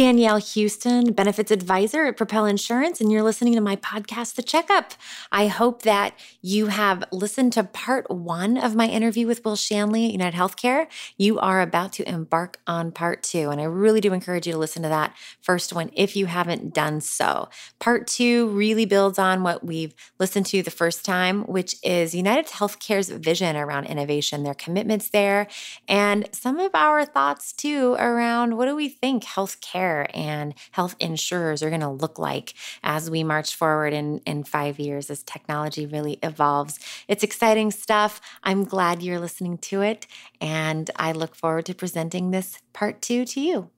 Danielle 0.00 0.38
Houston, 0.38 1.12
benefits 1.12 1.50
advisor 1.50 2.06
at 2.06 2.16
Propel 2.16 2.46
Insurance, 2.46 3.02
and 3.02 3.12
you're 3.12 3.22
listening 3.22 3.52
to 3.52 3.60
my 3.60 3.76
podcast, 3.76 4.34
The 4.34 4.42
Checkup. 4.42 4.92
I 5.30 5.48
hope 5.48 5.82
that 5.82 6.14
you 6.40 6.68
have 6.68 7.04
listened 7.12 7.52
to 7.52 7.64
part 7.64 8.10
one 8.10 8.56
of 8.56 8.74
my 8.74 8.86
interview 8.86 9.26
with 9.26 9.44
Will 9.44 9.56
Shanley 9.56 10.06
at 10.06 10.12
United 10.12 10.34
Healthcare. 10.34 10.86
You 11.18 11.38
are 11.38 11.60
about 11.60 11.92
to 11.92 12.08
embark 12.08 12.60
on 12.66 12.92
part 12.92 13.22
two, 13.22 13.50
and 13.50 13.60
I 13.60 13.64
really 13.64 14.00
do 14.00 14.14
encourage 14.14 14.46
you 14.46 14.54
to 14.54 14.58
listen 14.58 14.82
to 14.84 14.88
that 14.88 15.14
first 15.42 15.74
one 15.74 15.90
if 15.92 16.16
you 16.16 16.24
haven't 16.24 16.72
done 16.72 17.02
so. 17.02 17.50
Part 17.78 18.06
two 18.06 18.48
really 18.48 18.86
builds 18.86 19.18
on 19.18 19.42
what 19.42 19.62
we've 19.62 19.94
listened 20.18 20.46
to 20.46 20.62
the 20.62 20.70
first 20.70 21.04
time, 21.04 21.42
which 21.42 21.76
is 21.82 22.14
United 22.14 22.46
Healthcare's 22.46 23.10
vision 23.10 23.54
around 23.54 23.84
innovation, 23.84 24.44
their 24.44 24.54
commitments 24.54 25.10
there, 25.10 25.46
and 25.86 26.26
some 26.32 26.58
of 26.58 26.70
our 26.72 27.04
thoughts 27.04 27.52
too 27.52 27.96
around 27.98 28.56
what 28.56 28.64
do 28.64 28.74
we 28.74 28.88
think 28.88 29.24
health 29.24 29.60
care 29.90 30.06
and 30.14 30.54
health 30.72 30.94
insurers 31.00 31.62
are 31.62 31.68
going 31.68 31.80
to 31.80 31.88
look 31.88 32.18
like 32.18 32.54
as 32.82 33.10
we 33.10 33.24
march 33.24 33.54
forward 33.54 33.92
in, 33.92 34.18
in 34.20 34.44
five 34.44 34.78
years 34.78 35.10
as 35.10 35.22
technology 35.22 35.86
really 35.86 36.18
evolves. 36.22 36.78
It's 37.08 37.24
exciting 37.24 37.70
stuff. 37.70 38.20
I'm 38.42 38.64
glad 38.64 39.02
you're 39.02 39.20
listening 39.20 39.58
to 39.58 39.82
it, 39.82 40.06
and 40.40 40.90
I 40.96 41.12
look 41.12 41.34
forward 41.34 41.66
to 41.66 41.74
presenting 41.74 42.30
this 42.30 42.58
part 42.72 43.02
two 43.02 43.24
to 43.26 43.40
you. 43.40 43.70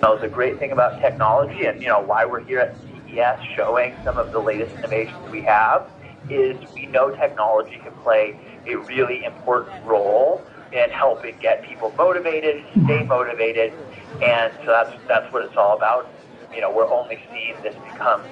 That 0.00 0.10
was 0.10 0.22
a 0.22 0.28
great 0.28 0.58
thing 0.58 0.72
about 0.72 1.00
technology 1.00 1.66
and 1.66 1.80
you 1.80 1.88
know 1.88 2.00
why 2.00 2.24
we're 2.24 2.40
here 2.40 2.60
at 2.60 2.76
CES 3.08 3.38
showing 3.56 3.94
some 4.04 4.18
of 4.18 4.32
the 4.32 4.38
latest 4.38 4.74
innovations 4.76 5.30
we 5.30 5.42
have 5.42 5.88
is 6.30 6.56
we 6.72 6.86
know 6.86 7.10
technology 7.14 7.78
can 7.82 7.92
play 8.02 8.38
a 8.66 8.76
really 8.76 9.24
important 9.24 9.84
role 9.84 10.42
in 10.74 10.90
helping 10.90 11.38
get 11.38 11.62
people 11.62 11.94
motivated, 11.96 12.64
stay 12.84 13.04
motivated, 13.04 13.72
and 14.22 14.52
so 14.64 14.66
that's 14.66 14.92
that's 15.06 15.32
what 15.32 15.44
it's 15.44 15.56
all 15.56 15.76
about. 15.76 16.10
You 16.52 16.60
know, 16.60 16.70
we're 16.70 16.90
only 16.90 17.22
seeing 17.30 17.54
this 17.62 17.74
become 17.92 18.22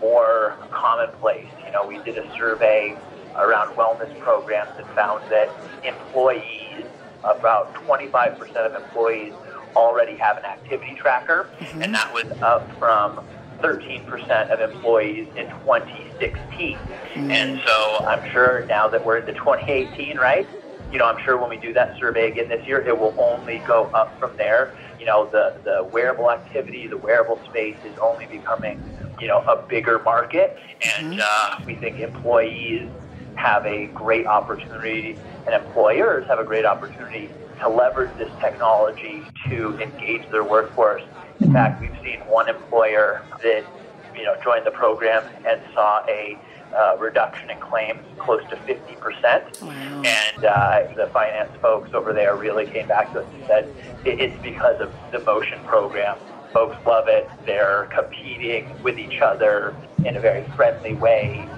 more 0.00 0.56
commonplace. 0.70 1.46
You 1.64 1.72
know, 1.72 1.86
we 1.86 1.98
did 1.98 2.18
a 2.18 2.36
survey 2.36 2.96
around 3.36 3.74
wellness 3.76 4.16
programs 4.20 4.70
and 4.76 4.86
found 4.88 5.22
that 5.30 5.48
employees, 5.84 6.84
about 7.24 7.74
25% 7.74 8.56
of 8.56 8.74
employees, 8.74 9.32
already 9.76 10.16
have 10.16 10.38
an 10.38 10.44
activity 10.44 10.94
tracker, 10.96 11.48
mm-hmm. 11.58 11.82
and 11.82 11.94
that 11.94 12.12
was 12.12 12.26
up 12.42 12.70
from 12.78 13.24
13% 13.60 14.50
of 14.50 14.60
employees 14.60 15.26
in 15.36 15.48
2016. 15.48 16.76
Mm-hmm. 16.76 17.30
And 17.30 17.60
so 17.66 18.04
I'm 18.06 18.30
sure 18.30 18.64
now 18.66 18.88
that 18.88 19.04
we're 19.04 19.18
into 19.18 19.32
2018, 19.34 20.16
right? 20.16 20.46
You 20.92 20.98
know, 20.98 21.06
I'm 21.06 21.22
sure 21.24 21.36
when 21.36 21.50
we 21.50 21.58
do 21.58 21.72
that 21.74 21.98
survey 21.98 22.30
again 22.30 22.48
this 22.48 22.66
year, 22.66 22.80
it 22.80 22.98
will 22.98 23.14
only 23.18 23.58
go 23.66 23.84
up 23.94 24.18
from 24.18 24.36
there 24.36 24.74
you 24.98 25.06
know, 25.06 25.28
the, 25.30 25.54
the 25.64 25.84
wearable 25.92 26.30
activity, 26.30 26.86
the 26.86 26.96
wearable 26.96 27.40
space 27.48 27.76
is 27.84 27.96
only 27.98 28.26
becoming, 28.26 28.82
you 29.20 29.28
know, 29.28 29.38
a 29.40 29.64
bigger 29.68 30.00
market. 30.00 30.58
And 30.96 31.14
mm-hmm. 31.14 31.20
uh, 31.22 31.64
we 31.64 31.76
think 31.76 32.00
employees 32.00 32.90
have 33.36 33.64
a 33.66 33.86
great 33.86 34.26
opportunity 34.26 35.16
and 35.46 35.54
employers 35.54 36.26
have 36.26 36.40
a 36.40 36.44
great 36.44 36.64
opportunity 36.64 37.30
to 37.60 37.68
leverage 37.68 38.16
this 38.18 38.30
technology 38.40 39.22
to 39.48 39.78
engage 39.78 40.28
their 40.30 40.44
workforce. 40.44 41.02
In 41.40 41.52
fact, 41.52 41.80
we've 41.80 41.96
seen 42.02 42.20
one 42.26 42.48
employer 42.48 43.22
that, 43.42 43.64
you 44.16 44.24
know, 44.24 44.34
joined 44.42 44.66
the 44.66 44.72
program 44.72 45.22
and 45.46 45.60
saw 45.72 46.04
a 46.08 46.36
uh, 46.74 46.96
reduction 46.98 47.50
in 47.50 47.58
claims 47.58 48.00
close 48.18 48.42
to 48.50 48.56
50%. 48.56 49.62
Wow. 49.62 50.02
And 50.04 50.44
uh, 50.44 50.94
the 50.96 51.10
finance 51.12 51.50
folks 51.60 51.92
over 51.94 52.12
there 52.12 52.36
really 52.36 52.66
came 52.66 52.88
back 52.88 53.12
to 53.12 53.20
us 53.20 53.26
and 53.34 53.46
said 53.46 53.74
it's 54.04 54.40
because 54.42 54.80
of 54.80 54.92
the 55.12 55.20
motion 55.20 55.58
program. 55.64 56.18
Folks 56.52 56.76
love 56.86 57.08
it. 57.08 57.28
They're 57.44 57.88
competing 57.94 58.82
with 58.82 58.98
each 58.98 59.20
other 59.20 59.74
in 60.04 60.16
a 60.16 60.20
very 60.20 60.44
friendly 60.56 60.94
way. 60.94 61.48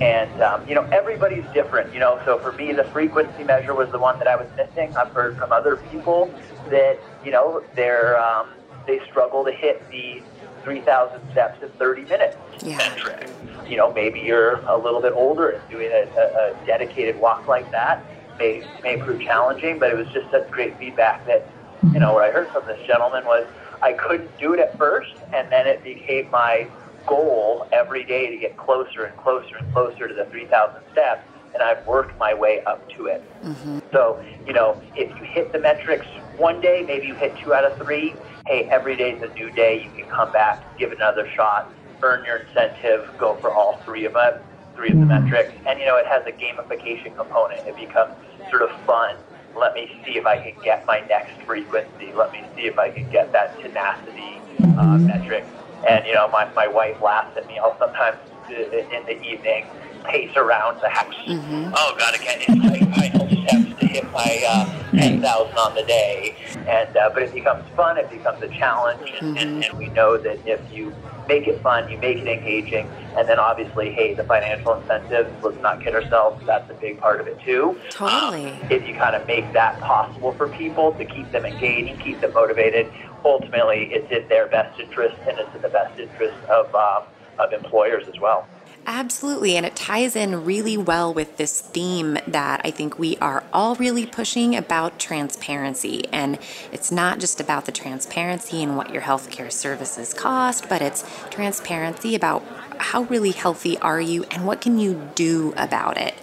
And, 0.00 0.42
um, 0.42 0.68
you 0.68 0.74
know, 0.74 0.84
everybody's 0.92 1.44
different, 1.52 1.92
you 1.92 1.98
know. 1.98 2.20
So 2.24 2.38
for 2.38 2.52
me, 2.52 2.72
the 2.72 2.84
frequency 2.84 3.42
measure 3.42 3.74
was 3.74 3.90
the 3.90 3.98
one 3.98 4.18
that 4.18 4.28
I 4.28 4.36
was 4.36 4.48
missing. 4.56 4.96
I've 4.96 5.08
heard 5.08 5.36
from 5.36 5.50
other 5.50 5.76
people 5.90 6.32
that, 6.70 6.98
you 7.24 7.32
know, 7.32 7.64
they're, 7.74 8.20
um, 8.20 8.50
they 8.86 9.00
struggle 9.06 9.44
to 9.44 9.50
hit 9.50 9.88
the 9.90 10.22
3,000 10.62 11.20
steps 11.32 11.62
in 11.62 11.68
30 11.70 12.02
minutes 12.02 12.36
yeah. 12.62 12.76
metric. 12.76 13.28
You 13.68 13.76
know, 13.76 13.92
maybe 13.92 14.20
you're 14.20 14.60
a 14.66 14.76
little 14.76 15.00
bit 15.00 15.12
older 15.12 15.50
and 15.50 15.68
doing 15.70 15.90
a, 15.92 16.08
a, 16.16 16.52
a 16.52 16.66
dedicated 16.66 17.16
walk 17.18 17.46
like 17.46 17.70
that 17.70 18.04
may, 18.38 18.64
may 18.82 18.96
prove 18.96 19.20
challenging, 19.20 19.78
but 19.78 19.90
it 19.90 19.96
was 19.96 20.08
just 20.08 20.30
such 20.30 20.50
great 20.50 20.78
feedback 20.78 21.26
that, 21.26 21.46
you 21.92 22.00
know, 22.00 22.14
what 22.14 22.24
I 22.24 22.30
heard 22.30 22.50
from 22.50 22.66
this 22.66 22.80
gentleman 22.86 23.24
was 23.24 23.46
I 23.82 23.92
couldn't 23.92 24.36
do 24.38 24.54
it 24.54 24.60
at 24.60 24.76
first, 24.78 25.14
and 25.32 25.50
then 25.50 25.66
it 25.66 25.82
became 25.84 26.30
my 26.30 26.68
goal 27.06 27.68
every 27.72 28.04
day 28.04 28.30
to 28.30 28.36
get 28.36 28.56
closer 28.56 29.04
and 29.04 29.16
closer 29.18 29.56
and 29.56 29.72
closer 29.72 30.08
to 30.08 30.14
the 30.14 30.24
3,000 30.26 30.80
steps, 30.92 31.26
and 31.54 31.62
I've 31.62 31.86
worked 31.86 32.18
my 32.18 32.34
way 32.34 32.62
up 32.64 32.88
to 32.90 33.06
it. 33.06 33.22
Mm-hmm. 33.42 33.78
So, 33.92 34.22
you 34.46 34.52
know, 34.52 34.80
if 34.96 35.08
you 35.16 35.24
hit 35.24 35.52
the 35.52 35.58
metrics 35.58 36.06
one 36.36 36.60
day, 36.60 36.84
maybe 36.86 37.06
you 37.06 37.14
hit 37.14 37.36
two 37.38 37.54
out 37.54 37.64
of 37.64 37.78
three, 37.78 38.14
hey, 38.46 38.64
every 38.70 38.96
day 38.96 39.12
is 39.12 39.22
a 39.22 39.32
new 39.34 39.50
day. 39.50 39.82
You 39.82 39.90
can 40.02 40.10
come 40.10 40.32
back, 40.32 40.62
give 40.78 40.92
another 40.92 41.28
shot, 41.34 41.72
earn 42.02 42.24
your 42.24 42.36
incentive, 42.38 43.10
go 43.18 43.34
for 43.36 43.50
all 43.50 43.76
three 43.84 44.04
of 44.04 44.14
them, 44.14 44.40
three 44.74 44.90
of 44.90 44.96
the 44.96 45.04
mm-hmm. 45.04 45.24
metrics. 45.24 45.52
And, 45.66 45.78
you 45.78 45.86
know, 45.86 45.96
it 45.96 46.06
has 46.06 46.26
a 46.26 46.32
gamification 46.32 47.16
component. 47.16 47.66
It 47.66 47.76
becomes 47.76 48.14
sort 48.50 48.62
of 48.62 48.70
fun. 48.82 49.16
Let 49.56 49.74
me 49.74 50.00
see 50.04 50.16
if 50.16 50.26
I 50.26 50.38
can 50.38 50.62
get 50.62 50.86
my 50.86 51.00
next 51.08 51.40
frequency. 51.42 52.12
Let 52.12 52.32
me 52.32 52.44
see 52.54 52.66
if 52.66 52.78
I 52.78 52.90
can 52.90 53.10
get 53.10 53.32
that 53.32 53.58
tenacity 53.60 54.40
uh, 54.60 54.62
mm-hmm. 54.62 55.06
metric. 55.06 55.44
And, 55.88 56.06
you 56.06 56.14
know, 56.14 56.28
my, 56.28 56.52
my 56.54 56.66
wife 56.66 57.00
laughs 57.02 57.36
at 57.36 57.46
me. 57.46 57.58
I'll 57.58 57.78
sometimes 57.78 58.18
uh, 58.50 58.54
in 58.54 59.04
the 59.06 59.20
evening 59.22 59.66
pace 60.04 60.34
around 60.36 60.80
the 60.80 60.88
house. 60.88 61.14
Mm-hmm. 61.26 61.72
Oh, 61.74 61.96
God, 61.98 62.14
again, 62.14 62.38
it's 62.40 62.56
my 62.56 62.78
final 62.94 63.28
steps 63.28 63.80
to 63.80 63.86
hit 63.86 64.04
my 64.12 64.44
uh, 64.48 64.90
10,000 64.92 65.58
on 65.58 65.74
the 65.74 65.82
day. 65.84 66.34
And 66.66 66.96
uh, 66.96 67.10
But 67.12 67.22
it 67.24 67.34
becomes 67.34 67.64
fun, 67.76 67.98
it 67.98 68.10
becomes 68.10 68.42
a 68.42 68.48
challenge. 68.48 69.10
And, 69.20 69.36
mm-hmm. 69.36 69.36
and, 69.36 69.64
and 69.64 69.78
we 69.78 69.88
know 69.88 70.16
that 70.16 70.38
if 70.46 70.60
you 70.72 70.92
make 71.28 71.46
it 71.46 71.60
fun, 71.60 71.90
you 71.90 71.98
make 71.98 72.16
it 72.16 72.26
engaging, 72.26 72.88
and 73.16 73.28
then 73.28 73.38
obviously, 73.38 73.92
hey, 73.92 74.14
the 74.14 74.24
financial 74.24 74.74
incentives, 74.74 75.30
let's 75.44 75.60
not 75.60 75.82
kid 75.82 75.94
ourselves, 75.94 76.44
that's 76.46 76.68
a 76.70 76.74
big 76.74 76.98
part 76.98 77.20
of 77.20 77.26
it 77.26 77.38
too. 77.40 77.78
Totally. 77.90 78.50
Um, 78.50 78.70
if 78.70 78.88
you 78.88 78.94
kind 78.94 79.14
of 79.14 79.26
make 79.26 79.52
that 79.52 79.78
possible 79.80 80.32
for 80.32 80.48
people 80.48 80.92
to 80.92 81.04
keep 81.04 81.30
them 81.30 81.44
engaged, 81.44 82.00
keep 82.00 82.20
them 82.20 82.32
motivated, 82.32 82.90
ultimately 83.24 83.90
it's 83.92 84.10
in 84.10 84.26
their 84.28 84.46
best 84.48 84.80
interest 84.80 85.16
and 85.28 85.38
it's 85.38 85.54
in 85.54 85.62
the 85.62 85.68
best 85.68 85.98
interest 86.00 86.36
of, 86.48 86.74
um, 86.74 87.02
of 87.38 87.52
employers 87.52 88.08
as 88.08 88.18
well. 88.18 88.48
Absolutely. 88.90 89.54
And 89.58 89.66
it 89.66 89.76
ties 89.76 90.16
in 90.16 90.46
really 90.46 90.78
well 90.78 91.12
with 91.12 91.36
this 91.36 91.60
theme 91.60 92.16
that 92.26 92.62
I 92.64 92.70
think 92.70 92.98
we 92.98 93.18
are 93.18 93.44
all 93.52 93.74
really 93.74 94.06
pushing 94.06 94.56
about 94.56 94.98
transparency. 94.98 96.06
And 96.10 96.38
it's 96.72 96.90
not 96.90 97.20
just 97.20 97.38
about 97.38 97.66
the 97.66 97.72
transparency 97.72 98.62
and 98.62 98.78
what 98.78 98.90
your 98.90 99.02
healthcare 99.02 99.52
services 99.52 100.14
cost, 100.14 100.70
but 100.70 100.80
it's 100.80 101.04
transparency 101.28 102.14
about 102.14 102.42
how 102.78 103.02
really 103.02 103.30
healthy 103.30 103.78
are 103.78 104.00
you 104.00 104.24
and 104.30 104.46
what 104.46 104.60
can 104.60 104.78
you 104.78 105.10
do 105.14 105.52
about 105.56 105.96
it? 105.96 106.14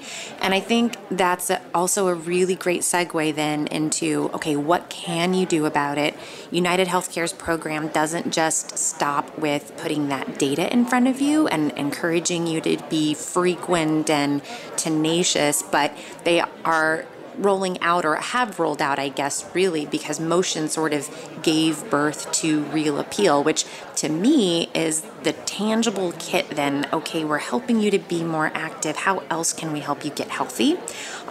And 0.41 0.53
I 0.53 0.59
think 0.59 0.95
that's 1.09 1.51
also 1.73 2.07
a 2.07 2.13
really 2.13 2.55
great 2.55 2.81
segue 2.81 3.35
then 3.35 3.67
into 3.67 4.29
okay, 4.33 4.55
what 4.55 4.89
can 4.89 5.33
you 5.33 5.45
do 5.45 5.65
about 5.65 5.97
it? 5.97 6.15
United 6.51 6.87
Healthcare's 6.87 7.33
program 7.33 7.87
doesn't 7.89 8.31
just 8.31 8.77
stop 8.77 9.37
with 9.37 9.75
putting 9.77 10.09
that 10.09 10.37
data 10.37 10.71
in 10.71 10.85
front 10.85 11.07
of 11.07 11.21
you 11.21 11.47
and 11.47 11.71
encouraging 11.73 12.47
you 12.47 12.61
to 12.61 12.77
be 12.89 13.13
frequent 13.13 14.09
and 14.09 14.41
tenacious, 14.75 15.61
but 15.61 15.95
they 16.23 16.41
are 16.63 17.05
rolling 17.37 17.79
out 17.81 18.05
or 18.05 18.15
have 18.15 18.59
rolled 18.59 18.81
out, 18.81 18.99
I 18.99 19.09
guess, 19.09 19.45
really, 19.53 19.85
because 19.85 20.19
motion 20.19 20.67
sort 20.67 20.93
of 20.93 21.09
gave 21.41 21.89
birth 21.89 22.31
to 22.33 22.63
Real 22.65 22.99
Appeal, 22.99 23.43
which 23.43 23.65
to 23.97 24.09
me 24.09 24.69
is 24.73 25.01
the 25.23 25.33
tangible 25.33 26.13
kit 26.19 26.49
then. 26.49 26.87
Okay, 26.91 27.23
we're 27.23 27.37
helping 27.39 27.79
you 27.79 27.91
to 27.91 27.99
be 27.99 28.23
more 28.23 28.51
active. 28.53 28.97
How 28.97 29.19
else 29.29 29.53
can 29.53 29.71
we 29.71 29.79
help 29.79 30.03
you 30.03 30.11
get 30.11 30.29
healthy? 30.29 30.77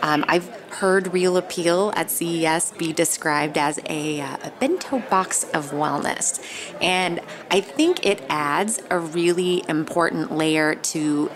Um, 0.02 0.24
I've 0.28 0.48
heard 0.74 1.12
Real 1.12 1.36
Appeal 1.36 1.92
at 1.96 2.10
CES 2.10 2.72
be 2.72 2.92
described 2.92 3.56
as 3.56 3.80
a, 3.86 4.20
uh, 4.20 4.36
a 4.44 4.52
bento 4.58 4.98
box 5.08 5.44
of 5.54 5.70
wellness. 5.70 6.40
And 6.82 7.20
I 7.50 7.60
think 7.60 8.04
it 8.04 8.22
adds 8.28 8.80
a 8.90 8.98
really 8.98 9.64
important 9.68 10.32
layer 10.32 10.74
to 10.74 11.30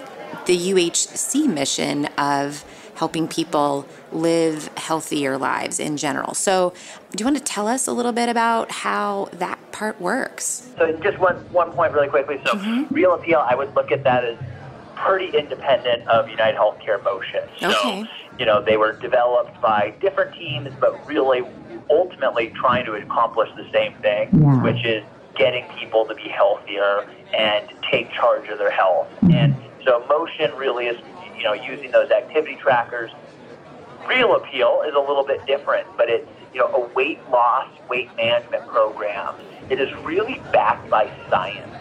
the 0.47 0.57
UHC 0.57 1.47
mission 1.47 2.07
of 2.17 2.65
helping 2.99 3.29
people 3.29 3.87
live 4.11 4.69
healthier 4.77 5.39
lives 5.39 5.79
in 5.79 5.97
general. 5.97 6.35
So, 6.35 6.73
do 7.13 7.23
you 7.23 7.25
want 7.25 7.39
to 7.39 7.43
tell 7.43 7.69
us 7.69 7.87
a 7.87 7.93
little 7.93 8.13
bit 8.13 8.29
about 8.29 8.71
how 8.71 9.29
that 9.33 9.59
part 9.71 10.01
works? 10.01 10.69
So, 10.77 10.93
just 11.03 11.19
one, 11.19 11.37
one 11.53 11.71
point 11.73 11.93
really 11.93 12.09
quickly. 12.09 12.41
So, 12.45 12.55
mm-hmm. 12.55 12.93
Real 12.93 13.15
Appeal, 13.15 13.39
I 13.39 13.55
would 13.55 13.75
look 13.75 13.93
at 13.93 14.03
that 14.05 14.25
as 14.25 14.37
pretty 14.97 15.37
independent 15.37 16.07
of 16.09 16.29
United 16.29 16.59
Healthcare 16.59 17.03
Motion. 17.05 17.45
So, 17.61 17.71
okay. 17.71 18.05
you 18.39 18.45
know, 18.45 18.61
they 18.61 18.77
were 18.77 18.95
developed 18.95 19.61
by 19.61 19.95
different 20.01 20.35
teams, 20.35 20.71
but 20.81 21.07
really 21.07 21.43
ultimately 21.91 22.51
trying 22.51 22.85
to 22.87 22.95
accomplish 22.95 23.49
the 23.57 23.71
same 23.73 23.95
thing, 23.95 24.29
yeah. 24.33 24.63
which 24.63 24.85
is 24.85 25.05
getting 25.37 25.65
people 25.79 26.05
to 26.05 26.15
be 26.17 26.29
healthier 26.29 27.09
and 27.33 27.69
take 27.89 28.11
charge 28.11 28.49
of 28.49 28.59
their 28.59 28.73
health. 28.73 29.07
And 29.33 29.55
so 29.85 30.05
motion 30.09 30.55
really 30.57 30.87
is, 30.87 30.99
you 31.39 31.45
know, 31.45 31.55
using 31.55 31.91
those 31.93 32.11
activity 32.11 32.57
trackers. 32.61 33.11
Real 34.07 34.35
appeal 34.35 34.83
is 34.87 34.95
a 34.95 35.01
little 35.01 35.25
bit 35.25 35.47
different, 35.47 35.87
but 35.97 36.09
it's, 36.09 36.29
you 36.53 36.61
know, 36.61 36.67
a 36.75 36.95
weight 36.95 37.21
loss, 37.31 37.69
weight 37.89 38.15
management 38.17 38.67
program. 38.67 39.35
It 39.71 39.81
is 39.81 39.89
really 40.05 40.43
backed 40.53 40.91
by 40.91 41.11
science. 41.31 41.75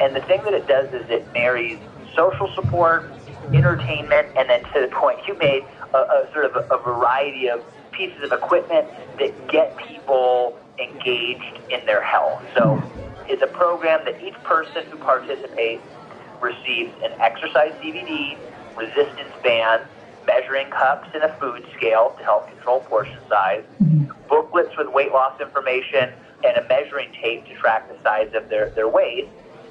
And 0.00 0.16
the 0.16 0.20
thing 0.22 0.42
that 0.44 0.54
it 0.54 0.66
does 0.66 0.88
is 0.88 1.08
it 1.08 1.30
marries 1.32 1.78
social 2.16 2.50
support, 2.54 3.12
entertainment, 3.52 4.28
and 4.36 4.48
then 4.48 4.62
to 4.72 4.80
the 4.80 4.88
point 4.88 5.20
you 5.28 5.38
made, 5.38 5.62
a, 5.92 5.98
a 5.98 6.28
sort 6.32 6.46
of 6.46 6.56
a, 6.56 6.74
a 6.74 6.82
variety 6.82 7.48
of 7.48 7.62
pieces 7.92 8.18
of 8.24 8.32
equipment 8.32 8.88
that 9.18 9.48
get 9.48 9.76
people 9.76 10.58
engaged 10.78 11.60
in 11.70 11.84
their 11.86 12.02
health. 12.02 12.42
So 12.56 12.82
it's 13.28 13.42
a 13.42 13.46
program 13.46 14.00
that 14.04 14.20
each 14.22 14.34
person 14.42 14.84
who 14.90 14.98
participates 14.98 15.82
receives 16.40 16.92
an 17.02 17.12
exercise 17.20 17.72
DVD, 17.82 18.36
resistance 18.76 19.32
bands, 19.42 19.88
measuring 20.26 20.70
cups, 20.70 21.08
and 21.14 21.22
a 21.22 21.36
food 21.38 21.66
scale 21.76 22.14
to 22.18 22.24
help 22.24 22.48
control 22.48 22.80
portion 22.80 23.18
size, 23.28 23.64
mm-hmm. 23.82 24.10
booklets 24.28 24.76
with 24.76 24.88
weight 24.88 25.12
loss 25.12 25.40
information, 25.40 26.12
and 26.44 26.56
a 26.56 26.68
measuring 26.68 27.12
tape 27.12 27.46
to 27.46 27.54
track 27.54 27.88
the 27.88 28.02
size 28.02 28.30
of 28.34 28.48
their, 28.48 28.70
their 28.70 28.88
weight 28.88 29.28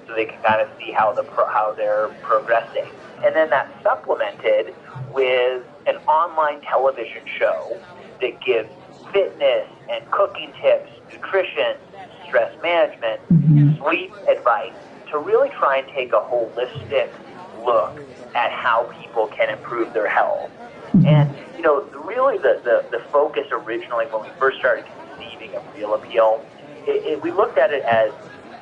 so 0.07 0.13
they 0.15 0.25
can 0.25 0.41
kind 0.44 0.61
of 0.61 0.69
see 0.77 0.91
how 0.91 1.13
the 1.13 1.23
pro, 1.23 1.47
how 1.47 1.73
they're 1.73 2.09
progressing. 2.21 2.89
And 3.23 3.35
then 3.35 3.50
that's 3.50 3.71
supplemented 3.83 4.73
with 5.13 5.63
an 5.88 5.97
online 6.07 6.61
television 6.61 7.21
show 7.38 7.79
that 8.21 8.41
gives 8.41 8.69
fitness 9.11 9.67
and 9.89 10.09
cooking 10.11 10.51
tips, 10.61 10.89
nutrition, 11.11 11.75
stress 12.27 12.51
management, 12.61 13.21
mm-hmm. 13.31 13.81
sleep 13.81 14.11
advice 14.27 14.73
to 15.11 15.19
really 15.19 15.49
try 15.49 15.77
and 15.77 15.88
take 15.89 16.11
a 16.11 16.21
holistic 16.21 17.09
look 17.63 18.01
at 18.35 18.51
how 18.51 18.91
people 19.01 19.27
can 19.27 19.50
improve 19.50 19.94
their 19.94 20.07
health. 20.07 20.51
And, 20.94 21.33
you 21.56 21.63
know, 21.63 21.81
really 22.06 22.38
the, 22.38 22.62
the, 22.63 22.85
the 22.91 23.03
focus 23.12 23.47
originally 23.51 24.06
when 24.06 24.21
we 24.21 24.30
first 24.38 24.59
started 24.59 24.85
conceiving 24.85 25.56
of 25.56 25.63
Real 25.75 25.95
Appeal, 25.95 26.45
it, 26.85 27.03
it, 27.06 27.21
we 27.24 27.31
looked 27.31 27.57
at 27.57 27.74
it 27.74 27.83
as 27.83 28.12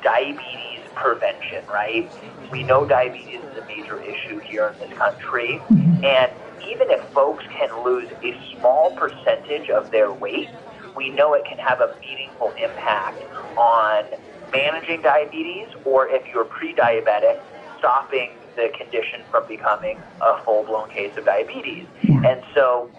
diabetes 0.02 0.80
prevention, 0.94 1.64
right? 1.66 2.10
We 2.50 2.62
know 2.62 2.86
diabetes 2.86 3.40
is 3.40 3.58
a 3.58 3.66
major 3.66 4.00
issue 4.00 4.38
here 4.38 4.68
in 4.68 4.88
this 4.88 4.98
country. 4.98 5.60
Mm-hmm. 5.68 6.04
And 6.04 6.32
even 6.66 6.90
if 6.90 7.04
folks 7.10 7.44
can 7.50 7.84
lose 7.84 8.10
a 8.22 8.38
small 8.58 8.96
percentage 8.96 9.68
of 9.68 9.90
their 9.90 10.12
weight, 10.12 10.48
we 10.96 11.10
know 11.10 11.34
it 11.34 11.44
can 11.44 11.58
have 11.58 11.80
a 11.80 11.94
meaningful 12.00 12.50
impact 12.52 13.22
on 13.56 14.04
managing 14.52 15.02
diabetes 15.02 15.68
or 15.84 16.08
if 16.08 16.26
you're 16.32 16.44
pre-diabetic, 16.44 17.40
stopping 17.78 18.30
the 18.56 18.70
condition 18.76 19.22
from 19.30 19.46
becoming 19.48 19.98
a 20.20 20.42
full-blown 20.44 20.90
case 20.90 21.16
of 21.16 21.24
diabetes. 21.24 21.86
And 22.24 22.42
so 22.54 22.90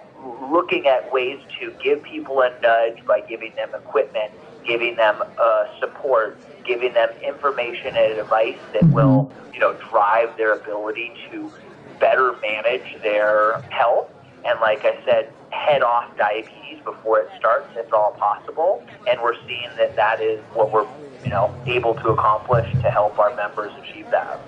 looking 0.52 0.88
at 0.88 1.12
ways 1.12 1.40
to 1.60 1.72
give 1.84 2.02
people 2.04 2.42
a 2.42 2.50
nudge 2.62 3.06
by 3.06 3.22
giving 3.22 3.54
them 3.56 3.70
equipment, 3.76 4.32
giving 4.66 4.96
them 4.96 5.22
uh, 5.38 5.66
support, 5.80 6.38
giving 6.66 6.94
them 6.94 7.10
information 7.26 7.96
and 7.96 8.20
advice 8.20 8.58
that 8.74 8.86
will, 8.90 9.32
you 9.54 9.60
know, 9.60 9.74
drive 9.90 10.36
their 10.38 10.54
ability 10.54 11.12
to 11.30 11.52
better 12.00 12.36
manage 12.42 13.02
their 13.02 13.62
health. 13.70 14.10
And 14.46 14.60
like 14.60 14.86
I 14.86 14.98
said, 15.06 15.30
head 15.52 15.84
off 15.84 16.18
diabetes 16.18 16.80
before 16.84 17.20
it 17.20 17.30
starts 17.38 17.70
if 17.78 17.88
at 17.88 17.94
all 17.94 18.12
possible. 18.14 18.84
And 19.08 19.22
we're 19.22 19.36
seeing 19.48 19.70
that 19.78 19.96
that 19.96 20.22
is 20.22 20.40
what 20.54 20.72
we're, 20.72 20.88
you 21.24 21.30
know, 21.30 21.54
able 21.66 21.96
to 21.96 22.10
accomplish 22.10 22.70
to 22.82 22.90
help 22.90 23.20
our 23.20 23.36
members 23.36 23.72
achieve 23.84 24.10
that. 24.12 24.40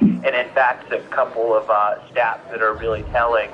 And 0.00 0.26
in 0.26 0.48
fact, 0.54 0.92
a 0.92 1.00
couple 1.10 1.54
of 1.54 1.68
uh, 1.68 1.98
stats 2.10 2.48
that 2.50 2.62
are 2.62 2.74
really 2.74 3.02
telling. 3.04 3.50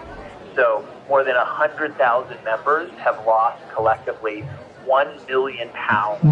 So 0.55 0.87
more 1.09 1.25
than 1.25 1.37
100,000 1.37 2.45
members 2.45 2.91
have 2.99 3.25
lost 3.27 3.63
collectively 3.73 4.41
1 4.85 5.27
million 5.27 5.69
pounds 5.71 6.23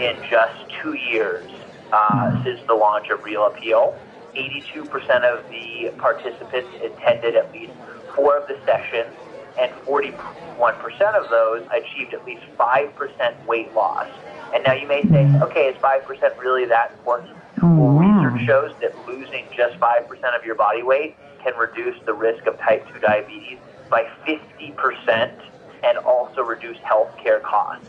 in 0.00 0.16
just 0.30 0.54
two 0.80 0.94
years 0.94 1.50
uh, 1.92 2.42
since 2.44 2.60
the 2.66 2.74
launch 2.74 3.08
of 3.10 3.24
Real 3.24 3.46
Appeal. 3.46 3.98
82% 4.34 5.22
of 5.22 5.48
the 5.50 5.90
participants 5.98 6.68
attended 6.82 7.34
at 7.34 7.52
least 7.52 7.72
four 8.14 8.36
of 8.36 8.46
the 8.46 8.58
sessions, 8.64 9.14
and 9.58 9.72
41% 9.84 10.14
of 11.14 11.28
those 11.30 11.66
achieved 11.72 12.14
at 12.14 12.24
least 12.24 12.42
5% 12.58 13.46
weight 13.46 13.74
loss. 13.74 14.06
And 14.54 14.62
now 14.64 14.74
you 14.74 14.86
may 14.86 15.02
say, 15.02 15.26
okay, 15.42 15.66
is 15.66 15.76
5% 15.76 16.38
really 16.38 16.66
that 16.66 16.92
important? 16.92 17.36
Well, 17.60 17.90
research 18.30 18.40
mm-hmm. 18.40 18.46
shows 18.46 18.74
that 18.80 19.06
losing 19.06 19.46
just 19.56 19.78
5% 19.78 20.38
of 20.38 20.44
your 20.44 20.54
body 20.54 20.82
weight 20.82 21.16
can 21.42 21.54
reduce 21.56 21.96
the 22.04 22.12
risk 22.12 22.46
of 22.46 22.58
type 22.58 22.86
2 22.92 23.00
diabetes 23.00 23.58
by 23.90 24.04
50% 24.26 25.40
and 25.84 25.98
also 25.98 26.42
reduce 26.42 26.76
health 26.78 27.16
care 27.22 27.40
costs. 27.40 27.88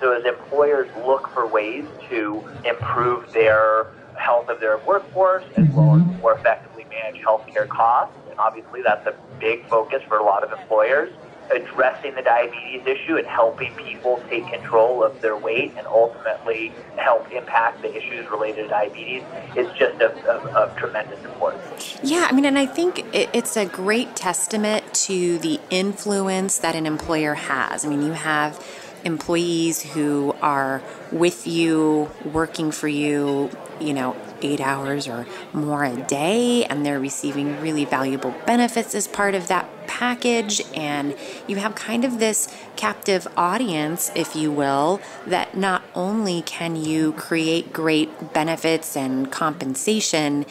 So 0.00 0.12
as 0.12 0.24
employers 0.24 0.88
look 1.06 1.28
for 1.28 1.46
ways 1.46 1.84
to 2.08 2.44
improve 2.64 3.32
their 3.32 3.92
health 4.16 4.48
of 4.48 4.60
their 4.60 4.78
workforce 4.78 5.44
as 5.56 5.68
well 5.70 5.94
as 5.94 6.02
mm-hmm. 6.02 6.20
more 6.20 6.34
effectively 6.34 6.84
manage 6.90 7.22
healthcare 7.22 7.68
costs, 7.68 8.16
and 8.30 8.38
obviously 8.38 8.82
that's 8.82 9.06
a 9.06 9.14
big 9.38 9.66
focus 9.68 10.02
for 10.08 10.18
a 10.18 10.24
lot 10.24 10.42
of 10.42 10.52
employers, 10.58 11.12
addressing 11.50 12.14
the 12.14 12.22
diabetes 12.22 12.86
issue 12.86 13.16
and 13.16 13.26
helping 13.26 13.74
people 13.74 14.22
take 14.28 14.46
control 14.48 15.02
of 15.02 15.20
their 15.20 15.36
weight 15.36 15.72
and 15.76 15.86
ultimately 15.86 16.72
help 16.96 17.30
impact 17.32 17.82
the 17.82 17.94
issues 17.96 18.28
related 18.30 18.64
to 18.64 18.68
diabetes 18.68 19.22
is 19.56 19.70
just 19.78 20.00
of, 20.00 20.12
of, 20.24 20.46
of 20.54 20.76
tremendous 20.76 21.22
importance. 21.24 21.98
Yeah, 22.02 22.26
I 22.28 22.32
mean, 22.32 22.44
and 22.44 22.58
I 22.58 22.66
think 22.66 23.04
it's 23.12 23.56
a 23.56 23.66
great 23.66 24.16
testament 24.16 24.92
to 24.94 25.38
the 25.38 25.60
influence 25.70 26.58
that 26.58 26.74
an 26.74 26.86
employer 26.86 27.34
has. 27.34 27.84
I 27.84 27.88
mean, 27.88 28.02
you 28.02 28.12
have 28.12 28.64
employees 29.04 29.82
who 29.82 30.34
are 30.42 30.82
with 31.12 31.46
you, 31.46 32.10
working 32.24 32.70
for 32.70 32.88
you, 32.88 33.50
you 33.80 33.94
know, 33.94 34.16
eight 34.42 34.60
hours 34.60 35.08
or 35.08 35.26
more 35.52 35.84
a 35.84 35.96
day, 35.96 36.64
and 36.64 36.84
they're 36.84 37.00
receiving 37.00 37.60
really 37.60 37.84
valuable 37.84 38.34
benefits 38.46 38.94
as 38.94 39.08
part 39.08 39.34
of 39.34 39.48
that 39.48 39.68
package. 39.86 40.62
And 40.74 41.16
you 41.46 41.56
have 41.56 41.74
kind 41.74 42.04
of 42.04 42.18
this 42.18 42.54
captive 42.76 43.26
audience, 43.36 44.10
if 44.14 44.36
you 44.36 44.52
will, 44.52 45.00
that 45.26 45.56
not 45.56 45.82
only 45.94 46.42
can 46.42 46.76
you 46.76 47.12
create 47.12 47.72
great 47.72 48.32
benefits 48.32 48.96
and 48.96 49.30
compensation 49.30 50.46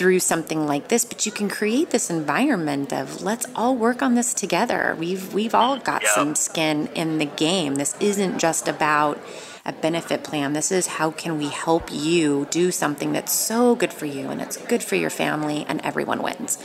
through 0.00 0.18
something 0.18 0.66
like 0.66 0.88
this, 0.88 1.04
but 1.04 1.26
you 1.26 1.32
can 1.32 1.46
create 1.46 1.90
this 1.90 2.08
environment 2.08 2.90
of 2.90 3.22
let's 3.22 3.46
all 3.54 3.76
work 3.76 4.00
on 4.00 4.14
this 4.14 4.32
together. 4.32 4.96
We've 4.98 5.34
we've 5.34 5.54
all 5.54 5.78
got 5.78 6.02
yeah. 6.02 6.14
some 6.14 6.34
skin 6.34 6.88
in 6.94 7.18
the 7.18 7.26
game. 7.26 7.74
This 7.74 7.94
isn't 8.00 8.38
just 8.38 8.66
about 8.66 9.18
a 9.64 9.72
benefit 9.72 10.24
plan. 10.24 10.52
This 10.52 10.72
is 10.72 10.86
how 10.86 11.10
can 11.10 11.38
we 11.38 11.48
help 11.48 11.92
you 11.92 12.46
do 12.50 12.70
something 12.70 13.12
that's 13.12 13.32
so 13.32 13.74
good 13.74 13.92
for 13.92 14.06
you 14.06 14.28
and 14.28 14.40
it's 14.40 14.56
good 14.56 14.82
for 14.82 14.96
your 14.96 15.10
family 15.10 15.64
and 15.68 15.80
everyone 15.82 16.22
wins. 16.22 16.58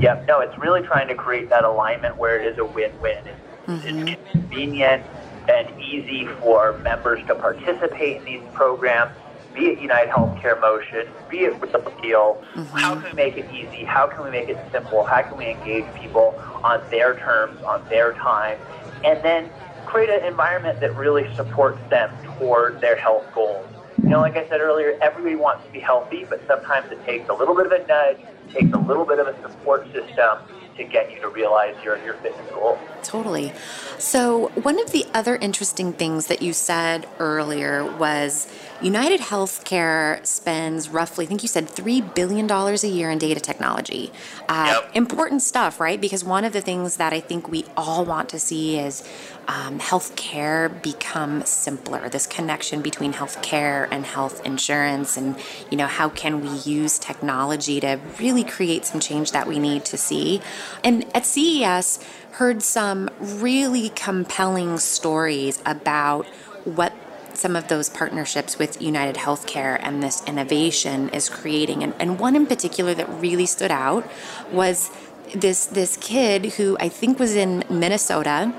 Yep, 0.00 0.26
no, 0.28 0.40
it's 0.40 0.56
really 0.58 0.82
trying 0.82 1.08
to 1.08 1.14
create 1.14 1.48
that 1.50 1.64
alignment 1.64 2.16
where 2.16 2.40
it 2.40 2.46
is 2.46 2.58
a 2.58 2.64
win-win. 2.64 3.24
Mm-hmm. 3.66 4.08
It's 4.08 4.30
convenient 4.30 5.04
and 5.48 5.80
easy 5.80 6.26
for 6.40 6.78
members 6.78 7.26
to 7.26 7.34
participate 7.34 8.18
in 8.18 8.24
these 8.24 8.42
programs 8.52 9.12
be 9.58 9.66
it 9.66 9.80
United 9.80 10.10
Healthcare 10.10 10.60
Motion, 10.60 11.06
be 11.28 11.40
it 11.40 11.60
Real 11.60 11.74
Appeal. 11.74 12.44
Mm-hmm. 12.54 12.76
How 12.76 12.94
can 12.94 13.04
we 13.04 13.12
make 13.12 13.36
it 13.36 13.52
easy? 13.52 13.84
How 13.84 14.06
can 14.06 14.24
we 14.24 14.30
make 14.30 14.48
it 14.48 14.58
simple? 14.70 15.04
How 15.04 15.22
can 15.22 15.36
we 15.36 15.46
engage 15.50 15.84
people 15.94 16.34
on 16.62 16.80
their 16.90 17.16
terms, 17.16 17.60
on 17.62 17.86
their 17.88 18.12
time, 18.14 18.58
and 19.04 19.22
then 19.24 19.50
create 19.88 20.10
an 20.10 20.24
environment 20.24 20.80
that 20.80 20.94
really 20.94 21.34
supports 21.34 21.78
them 21.88 22.10
toward 22.38 22.80
their 22.80 22.96
health 22.96 23.24
goals? 23.34 23.66
You 24.02 24.10
know, 24.10 24.20
like 24.20 24.36
I 24.36 24.46
said 24.48 24.60
earlier, 24.60 24.96
everybody 25.02 25.34
wants 25.34 25.66
to 25.66 25.72
be 25.72 25.80
healthy, 25.80 26.24
but 26.28 26.40
sometimes 26.46 26.92
it 26.92 27.04
takes 27.04 27.28
a 27.28 27.34
little 27.34 27.54
bit 27.54 27.66
of 27.66 27.72
a 27.72 27.86
nudge, 27.86 28.18
takes 28.52 28.72
a 28.72 28.78
little 28.78 29.04
bit 29.04 29.18
of 29.18 29.26
a 29.26 29.42
support 29.42 29.86
system 29.92 30.38
to 30.76 30.84
get 30.84 31.12
you 31.12 31.20
to 31.20 31.28
realize 31.28 31.74
your, 31.82 32.02
your 32.04 32.14
fitness 32.14 32.48
goal. 32.50 32.78
Totally. 33.02 33.52
So, 33.98 34.48
one 34.48 34.80
of 34.80 34.92
the 34.92 35.06
other 35.12 35.36
interesting 35.36 35.92
things 35.92 36.28
that 36.28 36.40
you 36.40 36.52
said 36.52 37.08
earlier 37.18 37.84
was 37.96 38.46
United 38.80 39.20
Healthcare 39.20 40.24
spends 40.24 40.88
roughly, 40.88 41.24
I 41.24 41.28
think 41.28 41.42
you 41.42 41.48
said 41.48 41.66
$3 41.66 42.14
billion 42.14 42.48
a 42.48 42.74
year 42.86 43.10
in 43.10 43.18
data 43.18 43.40
technology. 43.40 44.12
Uh, 44.48 44.80
yep. 44.82 44.94
Important 44.94 45.42
stuff, 45.42 45.80
right? 45.80 46.00
Because 46.00 46.22
one 46.22 46.44
of 46.44 46.52
the 46.52 46.60
things 46.60 46.96
that 46.96 47.12
I 47.12 47.18
think 47.18 47.48
we 47.48 47.64
all 47.76 48.04
want 48.04 48.28
to 48.28 48.38
see 48.38 48.78
is 48.78 49.02
um, 49.48 49.80
healthcare 49.80 50.80
become 50.82 51.42
simpler. 51.44 52.08
This 52.08 52.26
connection 52.26 52.80
between 52.80 53.14
healthcare 53.14 53.88
and 53.90 54.06
health 54.06 54.44
insurance, 54.44 55.16
and 55.16 55.36
you 55.70 55.76
know 55.76 55.86
how 55.86 56.08
can 56.10 56.40
we 56.40 56.50
use 56.70 56.98
technology 56.98 57.80
to 57.80 57.98
really 58.20 58.44
create 58.44 58.84
some 58.84 59.00
change 59.00 59.32
that 59.32 59.48
we 59.48 59.58
need 59.58 59.84
to 59.86 59.96
see. 59.96 60.40
And 60.84 61.04
at 61.16 61.26
CES, 61.26 61.98
heard 62.32 62.62
some 62.62 63.10
really 63.20 63.88
compelling 63.88 64.78
stories 64.78 65.60
about 65.66 66.26
what 66.64 66.92
some 67.34 67.56
of 67.56 67.68
those 67.68 67.88
partnerships 67.88 68.58
with 68.58 68.80
United 68.80 69.16
Healthcare 69.16 69.78
and 69.82 70.02
this 70.02 70.24
innovation 70.26 71.08
is 71.10 71.28
creating. 71.28 71.82
And, 71.82 71.94
and 71.98 72.18
one 72.18 72.36
in 72.36 72.46
particular 72.46 72.94
that 72.94 73.08
really 73.08 73.46
stood 73.46 73.70
out 73.70 74.08
was 74.52 74.90
this 75.34 75.66
this 75.66 75.96
kid 75.98 76.46
who 76.52 76.76
I 76.80 76.88
think 76.88 77.18
was 77.18 77.34
in 77.34 77.64
Minnesota 77.68 78.52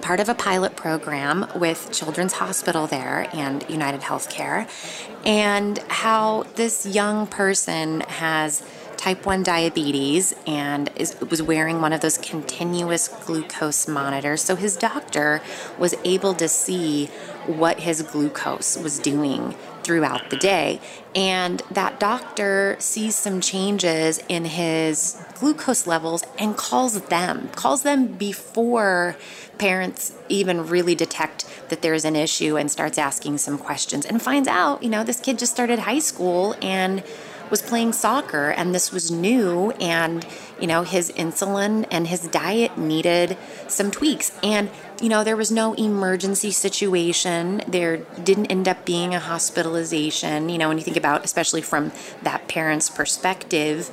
part 0.00 0.20
of 0.20 0.28
a 0.28 0.34
pilot 0.34 0.76
program 0.76 1.46
with 1.54 1.90
Children's 1.92 2.34
Hospital 2.34 2.86
there 2.86 3.28
and 3.32 3.68
United 3.68 4.02
Healthcare, 4.02 4.68
and 5.24 5.78
how 5.88 6.44
this 6.54 6.86
young 6.86 7.26
person 7.26 8.02
has 8.02 8.62
type 8.96 9.26
1 9.26 9.42
diabetes 9.42 10.34
and 10.46 10.90
is, 10.96 11.20
was 11.20 11.42
wearing 11.42 11.80
one 11.80 11.92
of 11.92 12.00
those 12.00 12.18
continuous 12.18 13.08
glucose 13.08 13.86
monitors. 13.86 14.42
So 14.42 14.56
his 14.56 14.76
doctor 14.76 15.42
was 15.78 15.94
able 16.04 16.34
to 16.34 16.48
see 16.48 17.10
what 17.48 17.80
his 17.80 18.02
glucose 18.02 18.76
was 18.76 18.98
doing 18.98 19.54
throughout 19.82 20.30
the 20.30 20.36
day. 20.36 20.80
And 21.14 21.62
that 21.70 22.00
doctor 22.00 22.76
sees 22.80 23.14
some 23.14 23.40
changes 23.40 24.18
in 24.28 24.44
his 24.44 25.22
glucose 25.38 25.86
levels 25.86 26.24
and 26.38 26.56
calls 26.56 27.00
them, 27.02 27.48
calls 27.54 27.82
them 27.82 28.08
before 28.08 29.16
parents 29.58 30.12
even 30.28 30.66
really 30.66 30.94
detect 30.94 31.46
that 31.68 31.82
there's 31.82 32.04
an 32.04 32.16
issue 32.16 32.56
and 32.56 32.70
starts 32.70 32.98
asking 32.98 33.38
some 33.38 33.58
questions 33.58 34.04
and 34.04 34.20
finds 34.20 34.48
out, 34.48 34.82
you 34.82 34.88
know, 34.88 35.04
this 35.04 35.20
kid 35.20 35.38
just 35.38 35.52
started 35.52 35.80
high 35.80 35.98
school 35.98 36.54
and 36.60 37.02
was 37.50 37.62
playing 37.62 37.92
soccer 37.92 38.50
and 38.50 38.74
this 38.74 38.92
was 38.92 39.10
new 39.10 39.70
and 39.72 40.26
you 40.60 40.66
know 40.66 40.82
his 40.82 41.10
insulin 41.12 41.86
and 41.90 42.06
his 42.06 42.26
diet 42.28 42.76
needed 42.78 43.36
some 43.68 43.90
tweaks. 43.90 44.32
And 44.42 44.70
you 45.00 45.08
know 45.08 45.24
there 45.24 45.36
was 45.36 45.50
no 45.50 45.74
emergency 45.74 46.50
situation. 46.50 47.62
There 47.66 47.98
didn't 47.98 48.46
end 48.46 48.68
up 48.68 48.84
being 48.84 49.14
a 49.14 49.20
hospitalization. 49.20 50.48
You 50.48 50.58
know 50.58 50.68
when 50.68 50.78
you 50.78 50.84
think 50.84 50.96
about 50.96 51.24
especially 51.24 51.62
from 51.62 51.92
that 52.22 52.48
parent's 52.48 52.90
perspective 52.90 53.90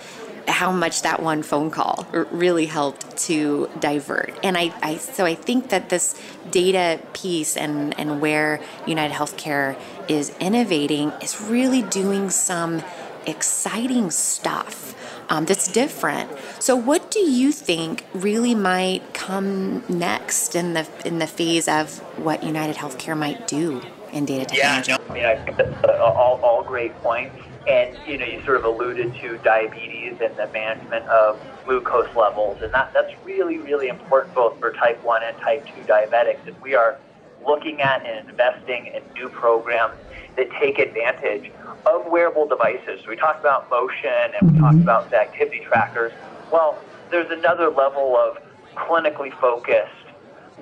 how 0.47 0.71
much 0.71 1.01
that 1.03 1.21
one 1.21 1.41
phone 1.41 1.71
call 1.71 2.05
really 2.31 2.65
helped 2.65 3.15
to 3.17 3.69
divert. 3.79 4.37
And 4.43 4.57
I, 4.57 4.73
I, 4.81 4.97
so 4.97 5.25
I 5.25 5.35
think 5.35 5.69
that 5.69 5.89
this 5.89 6.19
data 6.51 6.99
piece 7.13 7.55
and, 7.55 7.97
and 7.99 8.21
where 8.21 8.59
United 8.85 9.13
Healthcare 9.13 9.77
is 10.07 10.35
innovating 10.39 11.11
is 11.21 11.39
really 11.41 11.81
doing 11.81 12.29
some 12.29 12.83
exciting 13.25 14.11
stuff 14.11 14.95
um, 15.29 15.45
that's 15.45 15.67
different. 15.67 16.31
So, 16.59 16.75
what 16.75 17.11
do 17.11 17.19
you 17.19 17.51
think 17.51 18.05
really 18.13 18.55
might 18.55 19.13
come 19.13 19.83
next 19.87 20.55
in 20.55 20.73
the 20.73 20.87
in 21.05 21.19
the 21.19 21.27
phase 21.27 21.67
of 21.67 21.99
what 22.17 22.43
United 22.43 22.75
Healthcare 22.75 23.17
might 23.17 23.47
do 23.47 23.81
in 24.11 24.25
data 24.25 24.45
technology? 24.45 24.91
Yeah, 24.91 24.97
no, 24.97 25.03
I 25.09 25.13
mean, 25.13 25.25
I 25.25 25.35
think 25.43 25.57
that's 25.57 25.83
uh, 25.83 26.03
all, 26.03 26.39
all 26.43 26.63
great 26.63 26.95
points. 27.01 27.35
And 27.67 27.97
you 28.05 28.17
know, 28.17 28.25
you 28.25 28.43
sort 28.43 28.57
of 28.57 28.65
alluded 28.65 29.15
to 29.21 29.37
diabetes 29.37 30.17
and 30.21 30.35
the 30.37 30.47
management 30.51 31.05
of 31.07 31.39
glucose 31.65 32.13
levels, 32.15 32.61
and 32.61 32.73
that 32.73 32.91
that's 32.93 33.13
really 33.23 33.57
really 33.57 33.87
important 33.87 34.35
both 34.35 34.59
for 34.59 34.73
type 34.73 35.01
one 35.03 35.23
and 35.23 35.37
type 35.39 35.65
two 35.65 35.81
diabetics. 35.83 36.45
And 36.47 36.59
we 36.61 36.75
are 36.75 36.99
looking 37.45 37.81
at 37.81 38.05
and 38.05 38.29
investing 38.29 38.87
in 38.87 39.01
new 39.13 39.29
programs 39.29 39.95
that 40.35 40.49
take 40.59 40.79
advantage 40.79 41.51
of 41.85 42.07
wearable 42.07 42.47
devices. 42.47 43.01
So 43.03 43.09
we 43.09 43.15
talked 43.15 43.39
about 43.39 43.69
motion 43.69 44.33
and 44.39 44.51
we 44.51 44.59
talked 44.59 44.75
mm-hmm. 44.75 44.83
about 44.83 45.09
the 45.09 45.17
activity 45.17 45.61
trackers. 45.65 46.11
Well, 46.51 46.79
there's 47.11 47.29
another 47.31 47.69
level 47.69 48.15
of 48.17 48.37
clinically 48.75 49.37
focused 49.39 49.91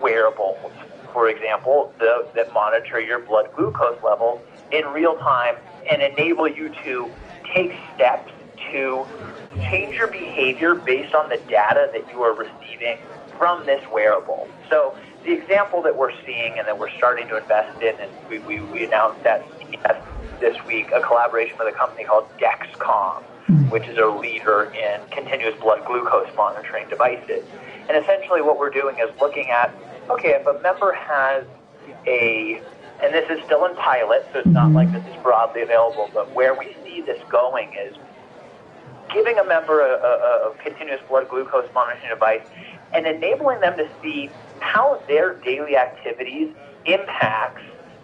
wearables, 0.02 0.72
for 1.14 1.30
example, 1.30 1.94
the, 2.00 2.28
that 2.36 2.54
monitor 2.54 3.00
your 3.00 3.20
blood 3.20 3.50
glucose 3.56 4.02
levels 4.04 4.42
in 4.72 4.86
real 4.88 5.16
time 5.18 5.56
and 5.90 6.02
enable 6.02 6.48
you 6.48 6.70
to 6.84 7.12
take 7.54 7.74
steps 7.96 8.32
to 8.72 9.06
change 9.56 9.96
your 9.96 10.08
behavior 10.08 10.76
based 10.76 11.14
on 11.14 11.30
the 11.30 11.38
data 11.50 11.90
that 11.94 12.10
you 12.10 12.22
are 12.22 12.34
receiving 12.34 12.98
from 13.38 13.66
this 13.66 13.84
wearable. 13.92 14.48
So 14.70 14.96
the 15.24 15.34
example 15.34 15.82
that 15.82 15.96
we're 15.96 16.14
seeing 16.26 16.58
and 16.58 16.68
that 16.68 16.78
we're 16.78 16.96
starting 16.98 17.28
to 17.30 17.38
invest 17.38 17.82
in, 17.82 17.96
and 18.00 18.12
we, 18.30 18.40
we, 18.40 18.60
we 18.62 18.86
announced 18.86 19.24
that 19.24 19.44
this 20.40 20.58
week 20.66 20.92
a 20.92 21.00
collaboration 21.02 21.58
with 21.58 21.74
a 21.74 21.78
company 21.78 22.04
called 22.04 22.28
Dexcom, 22.38 23.22
hmm. 23.46 23.70
which 23.70 23.88
is 23.88 23.98
a 23.98 24.06
leader 24.06 24.74
in 24.74 25.00
continuous 25.12 25.58
blood 25.62 25.86
glucose 25.86 26.30
monitoring 26.36 26.90
devices. 26.90 27.46
And 27.88 28.04
essentially, 28.04 28.42
what 28.42 28.58
we're 28.58 28.72
doing 28.72 28.98
is 29.00 29.10
looking 29.20 29.50
at 29.50 29.74
okay, 30.10 30.30
if 30.30 30.46
a 30.48 30.60
member 30.62 30.92
has 30.94 31.46
a 32.08 32.62
and 33.02 33.14
this 33.14 33.30
is 33.32 33.44
still 33.46 33.66
in 33.66 33.76
pilot, 33.78 34.28
so 34.32 34.40
it's 34.40 34.48
not 34.48 34.70
hmm. 34.70 34.76
like 34.76 34.92
this 34.92 35.06
is 35.06 35.24
broadly 35.24 35.62
available, 35.62 36.10
but 36.14 36.34
where 36.36 36.54
we 36.56 36.76
see 36.84 37.02
this 37.02 37.22
going 37.30 37.74
is 37.74 37.96
giving 39.14 39.38
a 39.38 39.44
member 39.44 39.82
a, 39.82 39.94
a, 39.94 40.52
a 40.52 40.56
continuous 40.64 41.02
blood 41.08 41.28
glucose 41.30 41.70
monitoring 41.74 42.10
device 42.10 42.48
and 42.94 43.06
enabling 43.06 43.60
them 43.60 43.78
to 43.78 43.88
see 44.02 44.30
how 44.60 45.02
their 45.08 45.36
daily 45.36 45.76
activities 45.76 46.50
impacts 46.86 47.62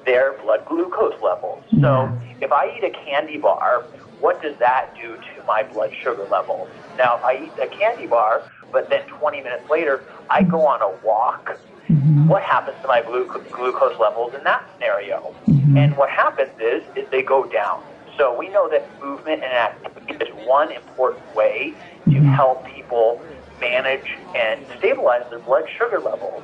their 0.07 0.33
blood 0.41 0.65
glucose 0.65 1.21
levels. 1.21 1.63
So 1.81 2.09
if 2.41 2.51
I 2.51 2.75
eat 2.75 2.83
a 2.83 2.89
candy 2.89 3.37
bar, 3.37 3.83
what 4.21 4.41
does 4.41 4.55
that 4.57 4.95
do 4.95 5.17
to 5.17 5.43
my 5.45 5.61
blood 5.61 5.93
sugar 6.01 6.25
levels? 6.31 6.69
Now, 6.97 7.17
if 7.17 7.23
I 7.23 7.43
eat 7.43 7.51
a 7.61 7.67
candy 7.67 8.07
bar, 8.07 8.41
but 8.71 8.89
then 8.89 9.05
20 9.07 9.41
minutes 9.41 9.69
later, 9.69 10.03
I 10.29 10.43
go 10.43 10.65
on 10.65 10.81
a 10.81 11.05
walk, 11.05 11.59
mm-hmm. 11.89 12.27
what 12.27 12.41
happens 12.41 12.77
to 12.81 12.87
my 12.87 13.01
glu- 13.01 13.27
glucose 13.51 13.99
levels 13.99 14.33
in 14.33 14.43
that 14.45 14.63
scenario? 14.73 15.35
Mm-hmm. 15.45 15.77
And 15.77 15.97
what 15.97 16.09
happens 16.09 16.51
is, 16.59 16.83
is 16.95 17.07
they 17.11 17.21
go 17.21 17.43
down. 17.43 17.83
So 18.17 18.35
we 18.35 18.47
know 18.47 18.69
that 18.69 18.87
movement 19.03 19.43
and 19.43 19.53
activity 19.53 20.31
is 20.31 20.47
one 20.47 20.71
important 20.71 21.35
way 21.35 21.73
to 22.05 22.11
mm-hmm. 22.11 22.29
help 22.29 22.65
people 22.65 23.21
manage 23.59 24.09
and 24.35 24.65
stabilize 24.77 25.29
their 25.29 25.39
blood 25.39 25.65
sugar 25.77 25.99
levels. 25.99 26.41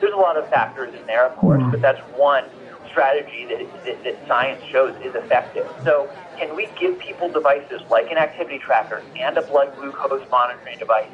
There's 0.00 0.14
a 0.14 0.16
lot 0.16 0.36
of 0.36 0.48
factors 0.48 0.92
in 0.98 1.06
there, 1.06 1.26
of 1.26 1.36
course, 1.36 1.62
but 1.70 1.80
that's 1.80 2.00
one 2.16 2.44
strategy 2.92 3.46
that, 3.46 3.84
that, 3.84 4.04
that 4.04 4.28
science 4.28 4.62
shows 4.70 4.94
is 5.02 5.14
effective. 5.14 5.66
So, 5.84 6.08
can 6.38 6.54
we 6.54 6.68
give 6.78 6.98
people 6.98 7.28
devices 7.28 7.82
like 7.90 8.10
an 8.10 8.18
activity 8.18 8.58
tracker 8.58 9.02
and 9.16 9.36
a 9.36 9.42
blood 9.42 9.74
glucose 9.76 10.28
monitoring 10.30 10.78
device 10.78 11.08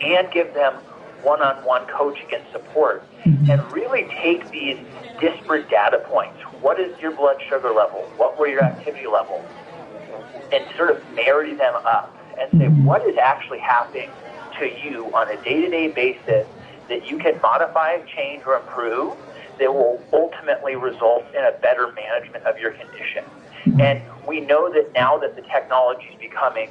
and 0.00 0.30
give 0.30 0.54
them 0.54 0.74
one 1.22 1.40
on 1.40 1.56
one 1.64 1.86
coaching 1.86 2.26
and 2.32 2.42
support 2.52 3.04
mm-hmm. 3.24 3.50
and 3.50 3.72
really 3.72 4.04
take 4.22 4.48
these 4.50 4.78
disparate 5.20 5.68
data 5.70 5.98
points? 6.06 6.40
What 6.60 6.78
is 6.80 6.98
your 7.00 7.12
blood 7.12 7.40
sugar 7.48 7.70
level? 7.70 8.02
What 8.16 8.38
were 8.38 8.48
your 8.48 8.62
activity 8.62 9.06
levels? 9.06 9.44
And 10.52 10.64
sort 10.76 10.90
of 10.90 11.02
marry 11.14 11.54
them 11.54 11.74
up 11.86 12.16
and 12.38 12.50
say, 12.52 12.66
mm-hmm. 12.66 12.84
what 12.84 13.06
is 13.06 13.16
actually 13.16 13.60
happening 13.60 14.10
to 14.58 14.66
you 14.66 15.14
on 15.14 15.28
a 15.28 15.42
day 15.42 15.60
to 15.60 15.70
day 15.70 15.88
basis 15.88 16.46
that 16.88 17.08
you 17.08 17.18
can 17.18 17.40
modify, 17.40 17.98
change, 18.02 18.44
or 18.46 18.56
improve? 18.56 19.16
That 19.58 19.72
will 19.72 20.00
ultimately 20.12 20.76
result 20.76 21.24
in 21.36 21.44
a 21.44 21.52
better 21.60 21.92
management 21.92 22.44
of 22.46 22.58
your 22.58 22.72
condition. 22.72 23.24
And 23.78 24.02
we 24.26 24.40
know 24.40 24.72
that 24.72 24.90
now 24.94 25.18
that 25.18 25.36
the 25.36 25.42
technology 25.42 26.06
is 26.12 26.18
becoming 26.18 26.70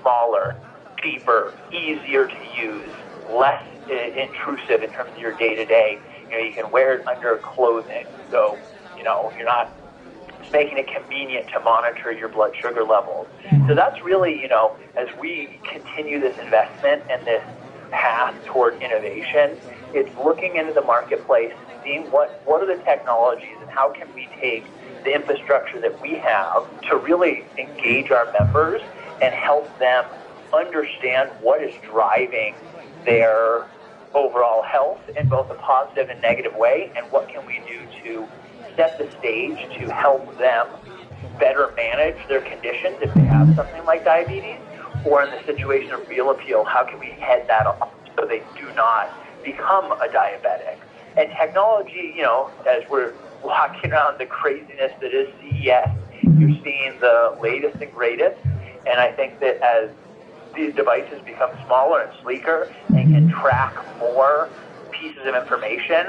smaller, 0.00 0.56
cheaper, 1.02 1.54
easier 1.70 2.26
to 2.26 2.44
use, 2.60 2.94
less 3.30 3.62
intrusive 3.88 4.82
in 4.82 4.90
terms 4.90 5.10
of 5.14 5.18
your 5.18 5.34
day 5.34 5.54
to 5.54 5.64
day. 5.64 6.02
You 6.30 6.38
know, 6.38 6.44
you 6.44 6.52
can 6.54 6.70
wear 6.72 6.94
it 6.98 7.06
under 7.06 7.40
clothing, 7.42 8.06
so 8.30 8.60
you 8.96 9.04
know 9.04 9.32
you're 9.36 9.46
not 9.46 9.76
making 10.52 10.78
it 10.78 10.86
convenient 10.88 11.46
to 11.54 11.60
monitor 11.60 12.12
your 12.12 12.28
blood 12.28 12.52
sugar 12.60 12.84
levels. 12.84 13.28
So 13.68 13.74
that's 13.74 13.96
really, 14.04 14.38
you 14.40 14.48
know, 14.48 14.76
as 14.96 15.06
we 15.20 15.60
continue 15.70 16.20
this 16.20 16.34
investment 16.42 17.04
and 17.10 17.26
this 17.26 17.42
path 17.90 18.34
toward 18.44 18.82
innovation, 18.82 19.58
it's 19.92 20.10
looking 20.22 20.56
into 20.56 20.72
the 20.72 20.82
marketplace 20.82 21.52
what, 22.10 22.40
what 22.44 22.62
are 22.62 22.66
the 22.66 22.82
technologies 22.84 23.58
and 23.60 23.70
how 23.70 23.92
can 23.92 24.08
we 24.14 24.28
take 24.40 24.72
the 25.04 25.14
infrastructure 25.14 25.80
that 25.80 25.98
we 26.00 26.22
have 26.24 26.62
to 26.90 26.96
really 26.96 27.50
engage 27.58 28.10
our 28.10 28.30
members 28.32 28.80
and 29.20 29.34
help 29.34 29.78
them 29.78 30.04
understand 30.52 31.30
what 31.40 31.62
is 31.62 31.72
driving 31.90 32.56
their 33.04 33.68
overall 34.14 34.62
health 34.62 35.00
in 35.16 35.28
both 35.28 35.50
a 35.50 35.54
positive 35.54 36.08
and 36.10 36.20
negative 36.20 36.52
way 36.54 36.92
and 36.96 37.06
what 37.10 37.28
can 37.28 37.42
we 37.46 37.64
do 37.66 37.86
to 38.04 38.28
set 38.76 38.96
the 38.98 39.08
stage 39.18 39.58
to 39.80 39.88
help 39.90 40.36
them 40.38 40.66
better 41.38 41.72
manage 41.76 42.16
their 42.28 42.42
conditions 42.42 42.98
if 43.00 43.14
they 43.14 43.24
have 43.24 43.48
something 43.56 43.82
like 43.86 44.04
diabetes 44.04 44.60
or 45.02 45.22
in 45.22 45.30
the 45.30 45.40
situation 45.46 45.90
of 45.92 46.00
real 46.08 46.30
appeal 46.30 46.64
how 46.66 46.84
can 46.84 46.98
we 47.00 47.16
head 47.20 47.44
that 47.48 47.66
off 47.66 47.90
so 48.18 48.26
they 48.26 48.44
do 48.54 48.70
not 48.76 49.16
become 49.42 49.90
a 49.92 50.08
diabetic 50.14 50.84
and 51.16 51.30
technology, 51.38 52.12
you 52.16 52.22
know, 52.22 52.50
as 52.68 52.82
we're 52.90 53.12
walking 53.42 53.92
around 53.92 54.18
the 54.18 54.26
craziness 54.26 54.92
that 55.00 55.12
is 55.12 55.28
CES, 55.40 55.88
you're 56.38 56.56
seeing 56.62 56.98
the 57.00 57.36
latest 57.42 57.80
and 57.82 57.92
greatest. 57.92 58.40
And 58.86 58.98
I 58.98 59.12
think 59.12 59.40
that 59.40 59.60
as 59.62 59.90
these 60.54 60.74
devices 60.74 61.20
become 61.24 61.50
smaller 61.66 62.02
and 62.02 62.12
sleeker 62.22 62.72
and 62.88 63.12
can 63.12 63.28
track 63.30 63.74
more 63.98 64.48
pieces 64.90 65.22
of 65.24 65.34
information, 65.34 66.08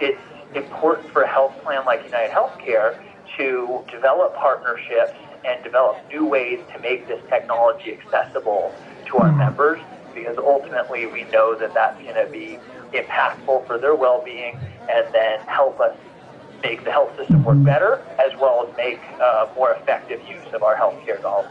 it's 0.00 0.20
important 0.54 1.10
for 1.12 1.22
a 1.22 1.28
health 1.28 1.54
plan 1.62 1.84
like 1.84 2.04
United 2.04 2.32
Healthcare 2.32 3.00
to 3.36 3.84
develop 3.90 4.34
partnerships 4.34 5.14
and 5.44 5.62
develop 5.62 5.96
new 6.08 6.26
ways 6.26 6.60
to 6.72 6.78
make 6.80 7.06
this 7.06 7.20
technology 7.28 7.92
accessible 7.92 8.74
to 9.06 9.16
our 9.18 9.28
mm-hmm. 9.28 9.38
members 9.38 9.80
because 10.14 10.36
ultimately 10.38 11.06
we 11.06 11.24
know 11.32 11.56
that 11.58 11.72
that's 11.74 12.00
going 12.04 12.16
to 12.16 12.30
be 12.30 12.60
impactful 12.94 13.66
for 13.66 13.78
their 13.80 13.94
well-being 13.94 14.58
and 14.88 15.06
then 15.12 15.38
help 15.46 15.80
us 15.80 15.94
make 16.62 16.84
the 16.84 16.92
health 16.92 17.16
system 17.16 17.44
work 17.44 17.62
better 17.62 18.04
as 18.18 18.38
well 18.38 18.66
as 18.66 18.76
make 18.76 19.00
uh, 19.20 19.48
more 19.54 19.72
effective 19.72 20.20
use 20.28 20.52
of 20.52 20.62
our 20.62 20.76
healthcare 20.76 21.20
dollars. 21.22 21.50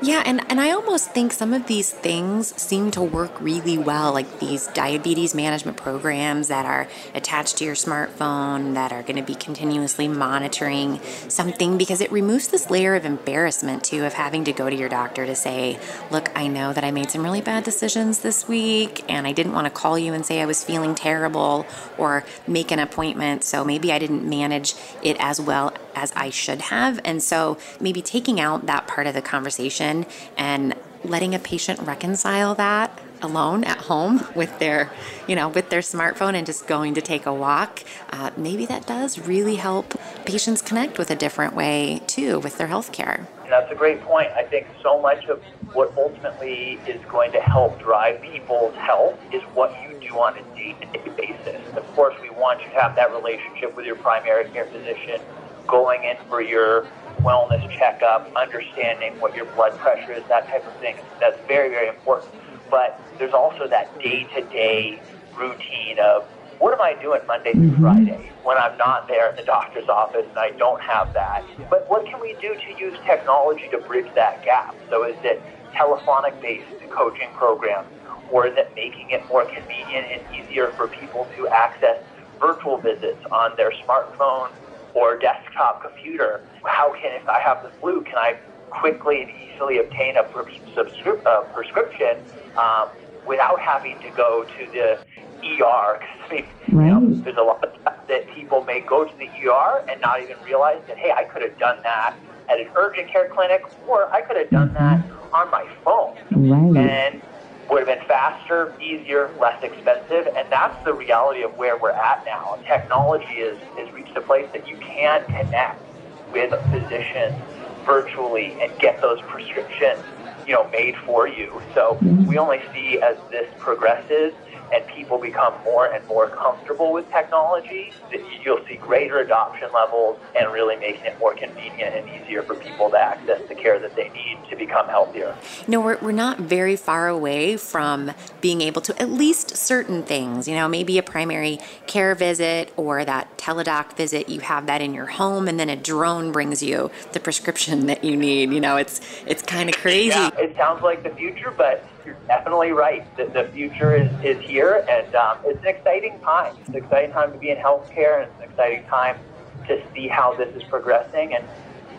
Yeah, 0.00 0.22
and, 0.24 0.40
and 0.50 0.60
I 0.60 0.70
almost 0.70 1.10
think 1.10 1.32
some 1.32 1.52
of 1.52 1.66
these 1.66 1.90
things 1.90 2.54
seem 2.60 2.90
to 2.92 3.02
work 3.02 3.40
really 3.40 3.76
well, 3.76 4.12
like 4.12 4.40
these 4.40 4.66
diabetes 4.68 5.34
management 5.34 5.76
programs 5.76 6.48
that 6.48 6.64
are 6.64 6.88
attached 7.14 7.58
to 7.58 7.64
your 7.64 7.74
smartphone 7.74 8.74
that 8.74 8.92
are 8.92 9.02
going 9.02 9.16
to 9.16 9.22
be 9.22 9.34
continuously 9.34 10.08
monitoring 10.08 11.00
something 11.28 11.76
because 11.76 12.00
it 12.00 12.10
removes 12.10 12.48
this 12.48 12.70
layer 12.70 12.94
of 12.94 13.04
embarrassment 13.04 13.84
too 13.84 14.04
of 14.04 14.14
having 14.14 14.44
to 14.44 14.52
go 14.52 14.70
to 14.70 14.76
your 14.76 14.88
doctor 14.88 15.26
to 15.26 15.34
say, 15.34 15.78
Look, 16.10 16.30
I 16.36 16.46
know 16.46 16.72
that 16.72 16.84
I 16.84 16.90
made 16.90 17.10
some 17.10 17.22
really 17.22 17.40
bad 17.40 17.64
decisions 17.64 18.20
this 18.20 18.48
week 18.48 19.04
and 19.08 19.26
I 19.26 19.32
didn't 19.32 19.52
want 19.52 19.66
to 19.66 19.70
call 19.70 19.98
you 19.98 20.14
and 20.14 20.24
say 20.24 20.40
I 20.40 20.46
was 20.46 20.64
feeling 20.64 20.94
terrible 20.94 21.66
or 21.96 22.24
make 22.46 22.70
an 22.70 22.78
appointment, 22.78 23.44
so 23.44 23.64
maybe 23.64 23.92
I 23.92 23.98
didn't 23.98 24.28
manage 24.38 24.74
it 25.02 25.16
as 25.18 25.40
well 25.40 25.72
as 25.94 26.12
I 26.14 26.30
should 26.30 26.60
have. 26.62 27.00
And 27.04 27.22
so 27.22 27.58
maybe 27.80 28.02
taking 28.02 28.40
out 28.40 28.66
that 28.66 28.86
part 28.86 29.06
of 29.06 29.14
the 29.14 29.22
conversation 29.22 30.06
and 30.36 30.74
letting 31.04 31.34
a 31.34 31.38
patient 31.38 31.80
reconcile 31.80 32.54
that 32.54 32.98
alone 33.20 33.64
at 33.64 33.78
home 33.78 34.24
with 34.34 34.58
their 34.58 34.90
you 35.26 35.34
know 35.34 35.48
with 35.48 35.70
their 35.70 35.80
smartphone 35.80 36.34
and 36.34 36.46
just 36.46 36.66
going 36.66 36.94
to 36.94 37.00
take 37.00 37.26
a 37.26 37.34
walk 37.34 37.82
uh, 38.10 38.30
maybe 38.36 38.64
that 38.66 38.86
does 38.86 39.18
really 39.18 39.56
help 39.56 39.98
patients 40.24 40.62
connect 40.62 40.98
with 40.98 41.10
a 41.10 41.16
different 41.16 41.54
way 41.54 42.00
too 42.06 42.38
with 42.40 42.58
their 42.58 42.68
health 42.68 42.92
care 42.92 43.26
that's 43.48 43.70
a 43.72 43.74
great 43.74 44.00
point 44.02 44.28
i 44.36 44.44
think 44.44 44.66
so 44.82 45.00
much 45.00 45.24
of 45.26 45.42
what 45.72 45.92
ultimately 45.96 46.78
is 46.86 47.00
going 47.06 47.32
to 47.32 47.40
help 47.40 47.80
drive 47.80 48.20
people's 48.22 48.74
health 48.76 49.18
is 49.32 49.42
what 49.54 49.70
you 49.82 49.98
do 50.00 50.14
on 50.18 50.36
a 50.38 50.42
day-to-day 50.56 51.10
basis 51.16 51.76
of 51.76 51.86
course 51.94 52.14
we 52.22 52.30
want 52.30 52.60
you 52.60 52.68
to 52.70 52.80
have 52.80 52.94
that 52.94 53.12
relationship 53.12 53.76
with 53.76 53.84
your 53.84 53.96
primary 53.96 54.48
care 54.50 54.66
physician 54.66 55.20
going 55.66 56.02
in 56.04 56.16
for 56.28 56.40
your 56.40 56.86
wellness 57.20 57.68
checkup, 57.78 58.30
understanding 58.34 59.18
what 59.20 59.34
your 59.34 59.44
blood 59.46 59.76
pressure 59.78 60.12
is, 60.12 60.24
that 60.28 60.46
type 60.48 60.66
of 60.66 60.74
thing. 60.80 60.96
That's 61.20 61.38
very, 61.46 61.68
very 61.68 61.88
important. 61.88 62.32
But 62.70 63.00
there's 63.18 63.34
also 63.34 63.68
that 63.68 63.96
day 64.00 64.24
to 64.34 64.42
day 64.42 65.00
routine 65.36 65.98
of 65.98 66.24
what 66.58 66.74
am 66.74 66.80
I 66.80 67.00
doing 67.00 67.20
Monday 67.26 67.52
through 67.52 67.70
mm-hmm. 67.70 67.82
Friday 67.82 68.32
when 68.42 68.58
I'm 68.58 68.76
not 68.78 69.06
there 69.06 69.28
at 69.28 69.36
the 69.36 69.44
doctor's 69.44 69.88
office 69.88 70.26
and 70.28 70.38
I 70.38 70.50
don't 70.52 70.80
have 70.80 71.12
that? 71.14 71.44
But 71.70 71.88
what 71.88 72.04
can 72.04 72.20
we 72.20 72.34
do 72.40 72.54
to 72.54 72.80
use 72.80 72.98
technology 73.06 73.68
to 73.70 73.78
bridge 73.78 74.12
that 74.16 74.44
gap? 74.44 74.74
So 74.90 75.04
is 75.04 75.16
it 75.22 75.40
telephonic 75.76 76.40
based 76.40 76.66
coaching 76.96 77.28
programs 77.34 77.88
or 78.28 78.46
is 78.46 78.54
it 78.56 78.72
making 78.76 79.10
it 79.10 79.26
more 79.28 79.46
convenient 79.46 80.06
and 80.12 80.22
easier 80.30 80.72
for 80.76 80.88
people 80.88 81.28
to 81.36 81.48
access 81.48 81.96
virtual 82.40 82.80
visits 82.80 83.20
on 83.32 83.52
their 83.56 83.72
smartphone 83.84 84.48
or 84.94 85.18
desktop 85.18 85.82
computer. 85.82 86.44
How 86.64 86.92
can, 86.92 87.12
if 87.20 87.28
I 87.28 87.40
have 87.40 87.62
the 87.62 87.70
flu, 87.80 88.02
can 88.02 88.16
I 88.16 88.38
quickly 88.70 89.22
and 89.22 89.30
easily 89.30 89.78
obtain 89.78 90.16
a 90.16 90.22
uh, 90.22 91.42
prescription 91.54 92.24
um, 92.56 92.90
without 93.26 93.60
having 93.60 93.98
to 94.02 94.10
go 94.10 94.44
to 94.44 94.70
the 94.72 94.98
ER? 95.44 96.00
I 96.30 96.34
mean, 96.34 96.46
right. 96.72 96.86
you 96.86 96.92
know, 96.92 97.20
there's 97.22 97.36
a 97.36 97.42
lot 97.42 97.64
of 97.64 97.72
that 98.08 98.26
people 98.34 98.64
may 98.64 98.80
go 98.80 99.04
to 99.04 99.12
the 99.18 99.28
ER 99.46 99.84
and 99.90 100.00
not 100.00 100.22
even 100.22 100.36
realize 100.42 100.80
that, 100.88 100.96
hey, 100.98 101.12
I 101.14 101.24
could 101.24 101.42
have 101.42 101.58
done 101.58 101.76
that 101.82 102.16
at 102.50 102.58
an 102.58 102.68
urgent 102.76 103.10
care 103.12 103.28
clinic, 103.34 103.62
or 103.86 104.12
I 104.12 104.22
could 104.22 104.36
have 104.36 104.50
done 104.50 104.72
that 104.74 105.00
on 105.32 105.50
my 105.50 105.64
phone. 105.84 106.16
Right. 106.32 106.90
And 106.90 107.22
would 107.70 107.86
have 107.86 107.88
been 107.88 108.06
faster, 108.08 108.76
easier, 108.80 109.36
less 109.38 109.60
expensive, 109.62 110.32
and 110.36 110.48
that's 110.50 110.76
the 110.86 110.94
reality 110.94 111.42
of 111.42 111.52
where 111.56 111.76
we're 111.78 111.90
at 111.90 112.24
now. 112.24 112.56
Technology 112.66 113.44
is 113.44 113.58
has 113.76 113.92
reached 113.92 114.16
a 114.16 114.22
place 114.22 114.46
that 114.54 114.66
you 114.66 114.78
can 114.96 115.26
connect 115.26 115.84
with 116.32 116.52
a 116.52 116.62
physician 116.70 117.44
virtually 117.84 118.56
and 118.62 118.78
get 118.80 119.00
those 119.02 119.18
prescriptions, 119.28 120.04
you 120.48 120.54
know, 120.54 120.68
made 120.70 120.96
for 120.96 121.28
you. 121.28 121.60
So 121.74 121.98
mm-hmm. 122.00 122.26
we 122.26 122.38
only 122.38 122.60
see 122.72 123.00
as 123.00 123.16
this 123.30 123.48
progresses 123.58 124.32
and 124.72 124.86
people 124.86 125.18
become 125.18 125.54
more 125.64 125.86
and 125.86 126.06
more 126.06 126.28
comfortable 126.28 126.92
with 126.92 127.10
technology, 127.10 127.92
that 128.10 128.20
you'll 128.44 128.64
see 128.66 128.76
greater 128.76 129.18
adoption 129.20 129.68
levels 129.72 130.18
and 130.38 130.52
really 130.52 130.76
making 130.76 131.04
it 131.04 131.18
more 131.18 131.34
convenient 131.34 131.94
and 131.94 132.08
easier 132.08 132.42
for 132.42 132.54
people 132.54 132.90
to 132.90 132.98
access 132.98 133.40
the 133.48 133.54
care 133.54 133.78
that 133.78 133.94
they 133.96 134.08
need 134.10 134.38
to 134.50 134.56
become 134.56 134.86
healthier. 134.88 135.34
You 135.66 135.72
know, 135.72 135.80
we're, 135.80 135.98
we're 135.98 136.12
not 136.12 136.38
very 136.38 136.76
far 136.76 137.08
away 137.08 137.56
from 137.56 138.12
being 138.40 138.60
able 138.60 138.80
to 138.82 139.00
at 139.00 139.10
least 139.10 139.56
certain 139.56 140.02
things, 140.02 140.46
you 140.46 140.54
know, 140.54 140.68
maybe 140.68 140.98
a 140.98 141.02
primary 141.02 141.58
care 141.86 142.14
visit 142.14 142.72
or 142.76 143.04
that 143.04 143.36
teledoc 143.38 143.96
visit, 143.96 144.28
you 144.28 144.40
have 144.40 144.66
that 144.66 144.80
in 144.80 144.92
your 144.92 145.06
home 145.06 145.48
and 145.48 145.58
then 145.58 145.70
a 145.70 145.76
drone 145.76 146.32
brings 146.32 146.62
you 146.62 146.90
the 147.12 147.20
prescription 147.20 147.86
that 147.86 148.04
you 148.04 148.16
need. 148.16 148.52
You 148.52 148.60
know, 148.60 148.76
it's 148.76 149.00
it's 149.26 149.42
kind 149.42 149.68
of 149.68 149.76
crazy. 149.76 150.08
Yeah, 150.08 150.30
it 150.38 150.56
sounds 150.56 150.82
like 150.82 151.02
the 151.02 151.10
future, 151.10 151.52
but 151.56 151.84
you're 152.04 152.16
definitely 152.26 152.72
right. 152.72 153.04
The, 153.16 153.26
the 153.26 153.48
future 153.52 153.96
is, 153.96 154.10
is 154.24 154.40
here, 154.42 154.84
and 154.88 155.14
um, 155.14 155.38
it's 155.44 155.60
an 155.60 155.68
exciting 155.68 156.18
time. 156.20 156.56
It's 156.60 156.68
an 156.68 156.76
exciting 156.76 157.12
time 157.12 157.32
to 157.32 157.38
be 157.38 157.50
in 157.50 157.58
healthcare, 157.58 158.22
and 158.22 158.30
it's 158.30 158.38
an 158.38 158.50
exciting 158.50 158.84
time 158.86 159.18
to 159.66 159.82
see 159.94 160.08
how 160.08 160.34
this 160.34 160.54
is 160.54 160.62
progressing. 160.64 161.34
And 161.34 161.44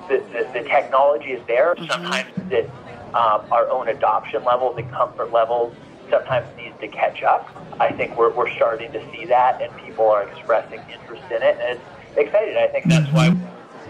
the, 0.08 0.18
the, 0.32 0.50
the 0.54 0.68
technology 0.68 1.32
is 1.32 1.46
there. 1.48 1.76
Mm-hmm. 1.76 1.86
Sometimes 1.86 2.52
it, 2.52 2.70
um, 3.14 3.44
our 3.52 3.70
own 3.70 3.90
adoption 3.90 4.44
levels 4.44 4.78
and 4.78 4.90
comfort 4.92 5.32
levels 5.32 5.76
sometimes 6.10 6.48
needs 6.58 6.80
to 6.80 6.88
catch 6.88 7.22
up. 7.22 7.48
I 7.80 7.92
think 7.92 8.18
we're, 8.18 8.32
we're 8.32 8.54
starting 8.56 8.92
to 8.94 9.12
see 9.12 9.26
that, 9.26 9.62
and 9.62 9.76
people 9.78 10.10
are 10.10 10.24
expressing 10.24 10.80
interest 10.92 11.24
in 11.30 11.44
it, 11.44 11.58
and 11.62 11.80
it's 11.80 12.18
exciting. 12.18 12.58
I 12.58 12.68
think 12.68 12.86
that's 12.86 13.12
why, 13.12 13.28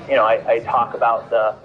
you 0.09 0.15
know, 0.15 0.25
I, 0.25 0.43
I 0.45 0.59
talk 0.59 0.93
about 0.93 1.29
the 1.29 1.55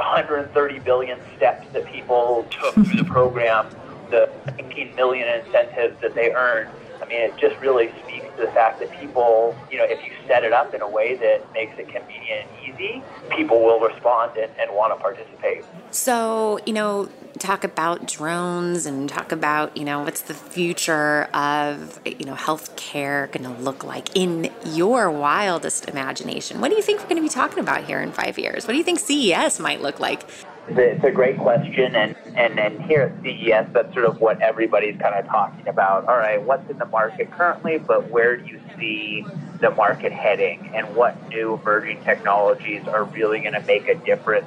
130 0.00 0.78
billion 0.80 1.18
steps 1.36 1.66
that 1.72 1.86
people 1.86 2.46
took 2.50 2.74
through 2.74 2.96
the 2.96 3.04
program 3.04 3.66
the 4.10 4.28
19 4.58 4.94
million 4.96 5.28
incentives 5.28 6.00
that 6.00 6.14
they 6.14 6.32
earned. 6.32 6.68
I 7.00 7.06
mean, 7.06 7.20
it 7.20 7.36
just 7.38 7.58
really 7.60 7.90
speaks 8.04 8.26
to 8.36 8.46
the 8.46 8.52
fact 8.52 8.80
that 8.80 8.90
people, 9.00 9.56
you 9.70 9.78
know, 9.78 9.84
if 9.84 10.04
you 10.04 10.12
set 10.26 10.44
it 10.44 10.52
up 10.52 10.74
in 10.74 10.82
a 10.82 10.88
way 10.88 11.14
that 11.16 11.50
makes 11.52 11.78
it 11.78 11.88
convenient 11.88 12.46
and 12.46 12.74
easy, 12.74 13.02
people 13.34 13.62
will 13.62 13.80
respond 13.80 14.36
and, 14.36 14.50
and 14.60 14.70
want 14.74 14.92
to 14.94 15.00
participate. 15.00 15.64
So, 15.90 16.60
you 16.66 16.72
know, 16.72 17.08
talk 17.40 17.64
about 17.64 18.06
drones 18.06 18.86
and 18.86 19.08
talk 19.08 19.32
about, 19.32 19.76
you 19.76 19.84
know, 19.84 20.02
what's 20.02 20.20
the 20.20 20.34
future 20.34 21.24
of, 21.34 22.00
you 22.04 22.26
know, 22.26 22.34
healthcare 22.34 23.32
going 23.32 23.42
to 23.42 23.62
look 23.62 23.82
like 23.82 24.14
in 24.14 24.52
your 24.64 25.10
wildest 25.10 25.88
imagination? 25.88 26.60
What 26.60 26.70
do 26.70 26.76
you 26.76 26.82
think 26.82 27.00
we're 27.00 27.08
going 27.08 27.16
to 27.16 27.22
be 27.22 27.28
talking 27.28 27.58
about 27.58 27.84
here 27.84 28.00
in 28.00 28.12
five 28.12 28.38
years? 28.38 28.66
What 28.66 28.72
do 28.72 28.78
you 28.78 28.84
think 28.84 29.00
CES 29.00 29.58
might 29.58 29.80
look 29.80 29.98
like? 29.98 30.22
It's 30.68 31.02
a 31.02 31.10
great 31.10 31.36
question, 31.38 31.96
and, 31.96 32.14
and, 32.36 32.60
and 32.60 32.80
here 32.82 33.00
at 33.00 33.22
CES, 33.24 33.72
that's 33.72 33.92
sort 33.92 34.04
of 34.04 34.20
what 34.20 34.40
everybody's 34.40 34.96
kind 35.00 35.14
of 35.16 35.26
talking 35.26 35.66
about. 35.66 36.06
All 36.06 36.16
right, 36.16 36.40
what's 36.40 36.70
in 36.70 36.78
the 36.78 36.86
market 36.86 37.30
currently, 37.32 37.78
but 37.78 38.08
where 38.10 38.36
do 38.36 38.46
you 38.46 38.60
see 38.78 39.26
the 39.60 39.70
market 39.70 40.12
heading, 40.12 40.70
and 40.74 40.94
what 40.94 41.28
new 41.28 41.54
emerging 41.54 42.04
technologies 42.04 42.86
are 42.86 43.04
really 43.04 43.40
going 43.40 43.54
to 43.54 43.62
make 43.62 43.88
a 43.88 43.96
difference, 43.96 44.46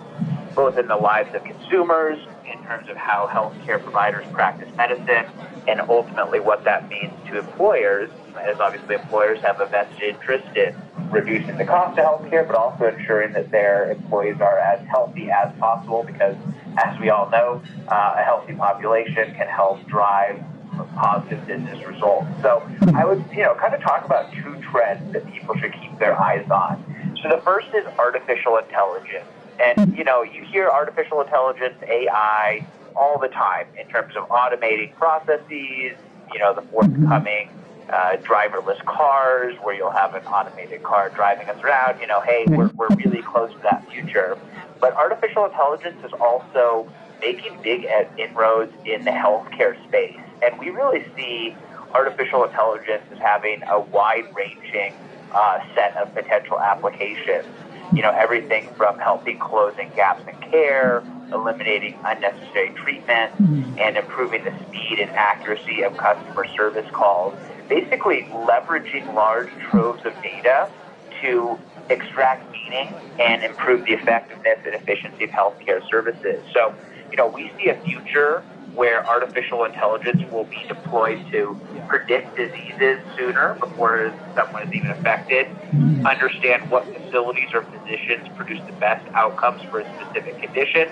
both 0.56 0.78
in 0.78 0.88
the 0.88 0.96
lives 0.96 1.36
of 1.36 1.44
consumers, 1.44 2.20
in 2.64 2.70
terms 2.70 2.90
of 2.90 2.96
how 2.96 3.28
healthcare 3.28 3.82
providers 3.82 4.26
practice 4.32 4.70
medicine, 4.76 5.26
and 5.68 5.82
ultimately 5.82 6.40
what 6.40 6.64
that 6.64 6.88
means 6.88 7.14
to 7.28 7.40
employers, 7.40 8.10
as 8.42 8.60
obviously 8.60 8.96
employers 8.96 9.40
have 9.44 9.60
a 9.60 9.66
vested 9.66 10.16
interest 10.16 10.46
in 10.56 10.76
reducing 11.12 11.58
the 11.58 11.66
cost 11.66 12.00
of 12.00 12.06
healthcare, 12.06 12.46
but 12.48 12.56
also 12.56 12.88
ensuring 12.88 13.34
that 13.34 13.52
their 13.52 13.92
employees 13.92 14.38
are 14.40 14.60
as 14.60 14.86
healthy 14.88 15.30
as 15.30 15.52
possible 15.60 16.04
because, 16.04 16.36
as 16.84 17.00
we 17.00 17.10
all 17.10 17.30
know, 17.30 17.62
uh, 17.90 18.16
a 18.18 18.24
healthy 18.24 18.54
population 18.54 19.34
can 19.36 19.48
help 19.48 19.86
drive 19.88 20.42
positive 20.96 21.46
business 21.46 21.86
results. 21.86 22.28
So 22.42 22.64
I 22.96 23.06
would, 23.06 23.24
you 23.32 23.44
know, 23.44 23.56
kind 23.56 23.76
of 23.76 23.82
talk 23.82 24.06
about 24.06 24.32
two 24.34 24.60
trends 24.72 25.14
that 25.14 25.26
people 25.32 25.56
should 25.60 25.74
keep 25.74 26.00
their 26.00 26.20
eyes 26.20 26.50
on. 26.50 26.84
So 27.22 27.30
the 27.30 27.42
first 27.44 27.68
is 27.76 27.86
artificial 28.00 28.58
intelligence. 28.58 29.30
And, 29.64 29.98
you 29.98 30.04
know, 30.04 30.24
you 30.24 30.44
hear 30.44 30.70
artificial 30.70 31.22
intelligence, 31.22 31.76
AI, 31.88 32.68
all 32.96 33.18
the 33.20 33.30
time 33.30 33.68
in 33.80 33.88
terms 33.88 34.16
of 34.16 34.28
automating 34.30 34.94
processes, 34.96 35.94
you 36.34 36.40
know, 36.40 36.54
the 36.54 36.62
forthcoming 36.64 37.50
uh, 37.90 38.18
driverless 38.18 38.84
cars 38.86 39.56
where 39.62 39.76
you'll 39.76 39.92
have 39.92 40.16
an 40.16 40.26
automated 40.26 40.84
car 40.84 41.10
driving 41.10 41.50
us 41.50 41.62
around. 41.64 42.00
You 42.00 42.08
know, 42.08 42.22
hey, 42.22 42.46
we're, 42.48 42.70
we're 42.76 42.90
really 42.96 43.22
close 43.22 43.52
to 43.52 43.60
that 43.64 43.90
future. 43.90 44.38
But 44.80 44.94
artificial 44.96 45.46
intelligence 45.46 46.04
is 46.04 46.12
also 46.20 46.92
making 47.22 47.58
big 47.62 47.88
inroads 48.18 48.74
in 48.86 49.06
the 49.06 49.12
healthcare 49.12 49.82
space. 49.88 50.20
And 50.42 50.60
we 50.60 50.70
really 50.70 51.06
see 51.16 51.56
artificial 51.94 52.44
intelligence 52.44 53.04
as 53.12 53.18
having 53.20 53.62
a 53.70 53.80
wide 53.80 54.26
ranging 54.36 54.94
uh, 55.32 55.60
set 55.74 55.96
of 55.98 56.14
potential 56.14 56.60
applications. 56.60 57.48
You 57.94 58.02
know, 58.02 58.12
everything 58.12 58.70
from 58.76 58.98
helping 59.00 59.40
closing 59.40 59.92
gaps 59.96 60.24
in 60.28 60.36
care, 60.50 61.04
eliminating 61.32 61.98
unnecessary 62.04 62.70
treatment, 62.76 63.34
mm-hmm. 63.34 63.80
and 63.80 63.98
improving 63.98 64.44
the 64.44 64.54
speed 64.68 65.00
and 65.00 65.12
accuracy 65.12 65.84
of 65.84 65.96
customer 65.98 66.48
service 66.56 66.90
calls. 66.92 67.36
Basically, 67.70 68.24
leveraging 68.32 69.14
large 69.14 69.50
troves 69.70 70.06
of 70.06 70.14
data 70.22 70.70
to 71.22 71.58
extract 71.90 72.52
meaning 72.52 72.94
and 73.20 73.44
improve 73.44 73.86
the 73.86 73.94
effectiveness 73.94 74.60
and 74.66 74.76
efficiency 74.76 75.26
of 75.26 75.30
healthcare 75.30 75.88
services. 75.90 76.44
So, 76.54 76.74
you 77.12 77.18
know, 77.18 77.28
we 77.28 77.52
see 77.58 77.70
a 77.70 77.80
future 77.82 78.44
where 78.74 79.06
artificial 79.08 79.66
intelligence 79.66 80.22
will 80.32 80.46
be 80.46 80.66
deployed 80.68 81.20
to 81.32 81.60
predict 81.88 82.36
diseases 82.36 82.98
sooner 83.18 83.58
before 83.60 84.12
someone 84.36 84.64
is 84.64 84.74
even 84.74 84.92
affected, 84.92 85.48
understand 86.06 86.70
what 86.70 86.88
facilities 86.94 87.50
or 87.54 87.64
physicians 87.66 88.28
produce 88.36 88.60
the 88.66 88.74
best 88.74 89.08
outcomes 89.14 89.62
for 89.70 89.82
a 89.82 89.86
specific 89.94 90.42
condition, 90.42 90.88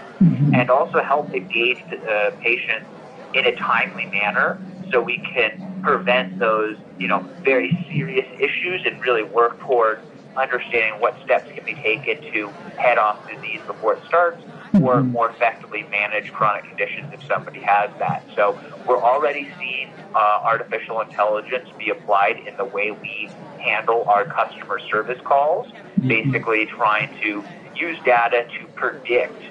and 0.53 0.69
also 0.69 1.01
help 1.01 1.33
engage 1.33 1.77
the 1.89 1.97
uh, 2.05 2.31
patient 2.43 2.85
in 3.33 3.45
a 3.45 3.55
timely 3.55 4.05
manner 4.07 4.61
so 4.91 5.01
we 5.01 5.23
can 5.33 5.79
prevent 5.81 6.37
those, 6.39 6.75
you 6.97 7.07
know, 7.07 7.27
very 7.43 7.71
serious 7.91 8.27
issues 8.39 8.81
and 8.85 9.01
really 9.01 9.23
work 9.23 9.59
toward 9.61 10.05
understanding 10.37 10.93
what 10.99 11.15
steps 11.23 11.49
can 11.55 11.63
be 11.65 11.75
taken 11.75 12.15
to 12.33 12.53
head 12.77 12.97
off 12.97 13.25
disease 13.27 13.61
before 13.67 13.95
it 13.95 14.03
starts 14.05 14.43
or 14.79 15.03
more 15.03 15.31
effectively 15.31 15.83
manage 15.91 16.31
chronic 16.31 16.63
conditions 16.65 17.11
if 17.11 17.19
somebody 17.27 17.61
has 17.61 17.89
that. 17.99 18.25
So 18.35 18.59
we're 18.85 19.03
already 19.03 19.47
seeing 19.59 19.93
uh, 20.15 20.39
artificial 20.45 21.01
intelligence 21.01 21.69
be 21.77 21.89
applied 21.89 22.37
in 22.47 22.55
the 22.57 22.65
way 22.65 22.91
we 22.91 23.31
handle 23.57 24.05
our 24.07 24.25
customer 24.25 24.79
service 24.89 25.19
calls, 25.25 25.67
basically 26.07 26.65
trying 26.65 27.09
to 27.23 27.45
use 27.75 27.97
data 28.05 28.45
to 28.59 28.67
predict 28.75 29.41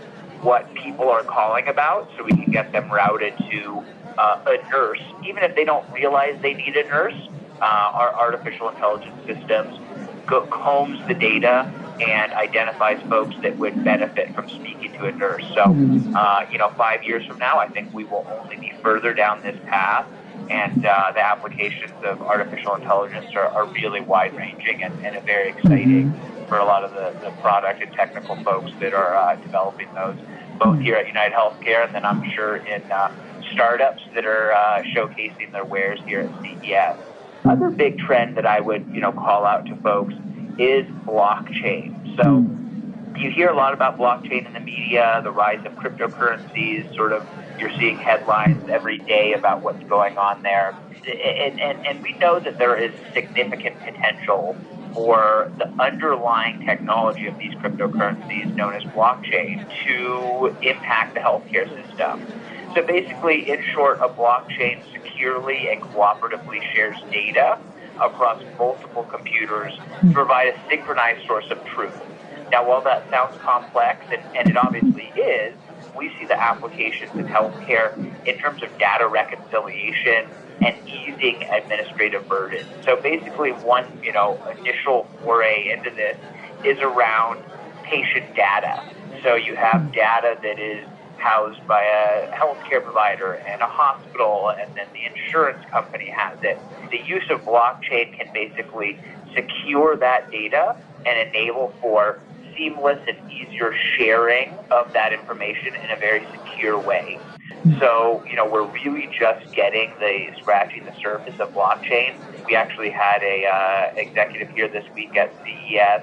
what 0.40 0.72
people 0.74 1.08
are 1.10 1.24
calling 1.24 1.68
about 1.68 2.08
so 2.16 2.24
we 2.24 2.32
can 2.32 2.50
get 2.50 2.72
them 2.72 2.90
routed 2.90 3.34
to 3.50 3.84
uh, 4.18 4.36
a 4.46 4.56
nurse, 4.72 5.00
even 5.28 5.42
if 5.42 5.54
they 5.54 5.64
don't 5.64 5.86
realize 5.92 6.34
they 6.42 6.54
need 6.54 6.76
a 6.76 6.86
nurse. 6.88 7.14
Uh, 7.60 7.90
our 7.92 8.14
artificial 8.14 8.70
intelligence 8.70 9.20
systems 9.26 9.78
go, 10.26 10.46
combs 10.46 10.98
the 11.06 11.14
data 11.14 11.70
and 12.00 12.32
identifies 12.32 13.00
folks 13.08 13.34
that 13.42 13.56
would 13.58 13.84
benefit 13.84 14.34
from 14.34 14.48
speaking 14.48 14.92
to 14.94 15.06
a 15.06 15.12
nurse. 15.12 15.44
So, 15.54 15.62
uh, 16.14 16.46
you 16.50 16.58
know, 16.58 16.72
five 16.76 17.02
years 17.02 17.26
from 17.26 17.38
now, 17.38 17.58
I 17.58 17.68
think 17.68 17.92
we 17.92 18.04
will 18.04 18.26
only 18.30 18.56
be 18.56 18.72
further 18.82 19.12
down 19.12 19.42
this 19.42 19.58
path, 19.66 20.06
and 20.48 20.84
uh, 20.84 21.12
the 21.12 21.24
applications 21.24 22.02
of 22.04 22.22
artificial 22.22 22.74
intelligence 22.74 23.26
are, 23.36 23.48
are 23.48 23.66
really 23.66 24.00
wide 24.00 24.34
ranging 24.34 24.82
and, 24.82 25.04
and 25.04 25.24
very 25.26 25.50
exciting 25.50 26.46
for 26.48 26.58
a 26.58 26.64
lot 26.64 26.82
of 26.82 26.92
the, 26.92 27.18
the 27.24 27.30
product 27.40 27.82
and 27.82 27.92
technical 27.92 28.36
folks 28.42 28.72
that 28.80 28.92
are 28.92 29.14
uh, 29.14 29.36
developing 29.36 29.92
those, 29.94 30.16
both 30.58 30.80
here 30.80 30.96
at 30.96 31.06
United 31.06 31.34
Healthcare 31.34 31.86
and 31.86 31.94
then 31.94 32.04
I'm 32.04 32.28
sure 32.34 32.56
in 32.56 32.90
uh, 32.90 33.14
startups 33.52 34.02
that 34.14 34.24
are 34.24 34.52
uh, 34.52 34.82
showcasing 34.94 35.52
their 35.52 35.64
wares 35.64 36.00
here 36.04 36.20
at 36.20 36.30
CES. 36.42 36.96
Other 37.44 37.70
big 37.70 37.98
trend 37.98 38.36
that 38.36 38.46
I 38.46 38.60
would, 38.60 38.86
you 38.92 39.00
know, 39.00 39.12
call 39.12 39.46
out 39.46 39.66
to 39.66 39.76
folks 39.76 40.14
is 40.58 40.86
blockchain. 41.04 42.16
So 42.16 42.40
hmm. 42.40 43.16
you 43.16 43.30
hear 43.30 43.48
a 43.48 43.56
lot 43.56 43.74
about 43.74 43.98
blockchain 43.98 44.46
in 44.46 44.52
the 44.52 44.60
media, 44.60 45.20
the 45.22 45.30
rise 45.30 45.64
of 45.66 45.72
cryptocurrencies, 45.72 46.94
sort 46.94 47.12
of 47.12 47.26
you're 47.58 47.70
seeing 47.78 47.98
headlines 47.98 48.68
every 48.70 48.98
day 48.98 49.34
about 49.34 49.62
what's 49.62 49.82
going 49.84 50.16
on 50.16 50.42
there. 50.42 50.76
And, 51.06 51.60
and, 51.60 51.86
and 51.86 52.02
we 52.02 52.12
know 52.14 52.40
that 52.40 52.58
there 52.58 52.76
is 52.76 52.92
significant 53.14 53.78
potential 53.80 54.56
for 54.94 55.52
the 55.58 55.68
underlying 55.80 56.64
technology 56.66 57.26
of 57.26 57.38
these 57.38 57.54
cryptocurrencies 57.54 58.54
known 58.54 58.74
as 58.74 58.82
blockchain 58.84 59.68
to 59.86 60.56
impact 60.62 61.14
the 61.14 61.20
healthcare 61.20 61.68
system. 61.68 62.26
So 62.74 62.82
basically, 62.86 63.50
in 63.50 63.62
short, 63.74 63.98
a 64.00 64.08
blockchain 64.08 64.82
securely 64.92 65.68
and 65.70 65.82
cooperatively 65.82 66.60
shares 66.74 66.96
data 67.10 67.58
across 68.00 68.42
multiple 68.58 69.04
computers 69.04 69.72
hmm. 69.74 70.08
to 70.08 70.14
provide 70.14 70.48
a 70.48 70.60
synchronized 70.68 71.26
source 71.26 71.50
of 71.50 71.64
truth. 71.66 71.94
Now, 72.50 72.68
while 72.68 72.82
that 72.82 73.08
sounds 73.10 73.40
complex, 73.40 74.04
and, 74.10 74.22
and 74.36 74.48
it 74.48 74.56
obviously 74.56 75.12
is, 75.20 75.54
we 75.96 76.08
see 76.18 76.26
the 76.26 76.40
applications 76.40 77.14
in 77.14 77.26
healthcare 77.26 77.96
in 78.26 78.38
terms 78.38 78.62
of 78.62 78.76
data 78.78 79.06
reconciliation 79.06 80.28
and 80.60 80.76
easing 80.88 81.42
administrative 81.44 82.28
burden. 82.28 82.66
So 82.84 83.00
basically, 83.00 83.50
one 83.50 83.86
you 84.02 84.12
know 84.12 84.38
initial 84.58 85.06
foray 85.22 85.70
into 85.70 85.90
this 85.90 86.18
is 86.64 86.78
around 86.80 87.42
patient 87.84 88.34
data. 88.34 88.82
So 89.22 89.34
you 89.34 89.56
have 89.56 89.92
data 89.92 90.38
that 90.42 90.58
is 90.58 90.86
housed 91.20 91.66
by 91.66 91.82
a 91.82 92.28
healthcare 92.34 92.82
provider 92.82 93.34
and 93.34 93.60
a 93.62 93.66
hospital, 93.68 94.52
and 94.58 94.76
then 94.76 94.86
the 94.92 95.04
insurance 95.04 95.64
company 95.72 96.10
has 96.16 96.38
it. 96.42 96.62
The 96.90 96.98
use 97.06 97.24
of 97.30 97.40
blockchain 97.44 98.16
can 98.16 98.32
basically 98.32 98.98
secure 99.34 99.96
that 99.96 100.30
data 100.30 100.76
and 101.06 101.28
enable 101.28 101.72
for 101.80 102.20
seamless 102.56 102.98
and 103.06 103.30
easier 103.30 103.72
sharing 103.96 104.58
of 104.70 104.92
that 104.92 105.12
information 105.12 105.74
in 105.76 105.90
a 105.90 105.98
very 106.00 106.26
secure 106.32 106.80
way. 106.80 107.20
So, 107.78 108.24
you 108.28 108.36
know, 108.36 108.48
we're 108.48 108.70
really 108.84 109.08
just 109.18 109.44
getting 109.54 109.94
the 110.00 110.28
scratching 110.40 110.84
the 110.84 110.92
surface 111.02 111.34
of 111.40 111.52
blockchain. 111.54 112.24
We 112.46 112.56
actually 112.56 112.90
had 112.90 113.22
a 113.22 113.46
uh, 113.46 113.92
executive 113.96 114.48
here 114.54 114.68
this 114.68 114.84
week 114.94 115.16
at 115.16 115.36
CES 115.44 116.02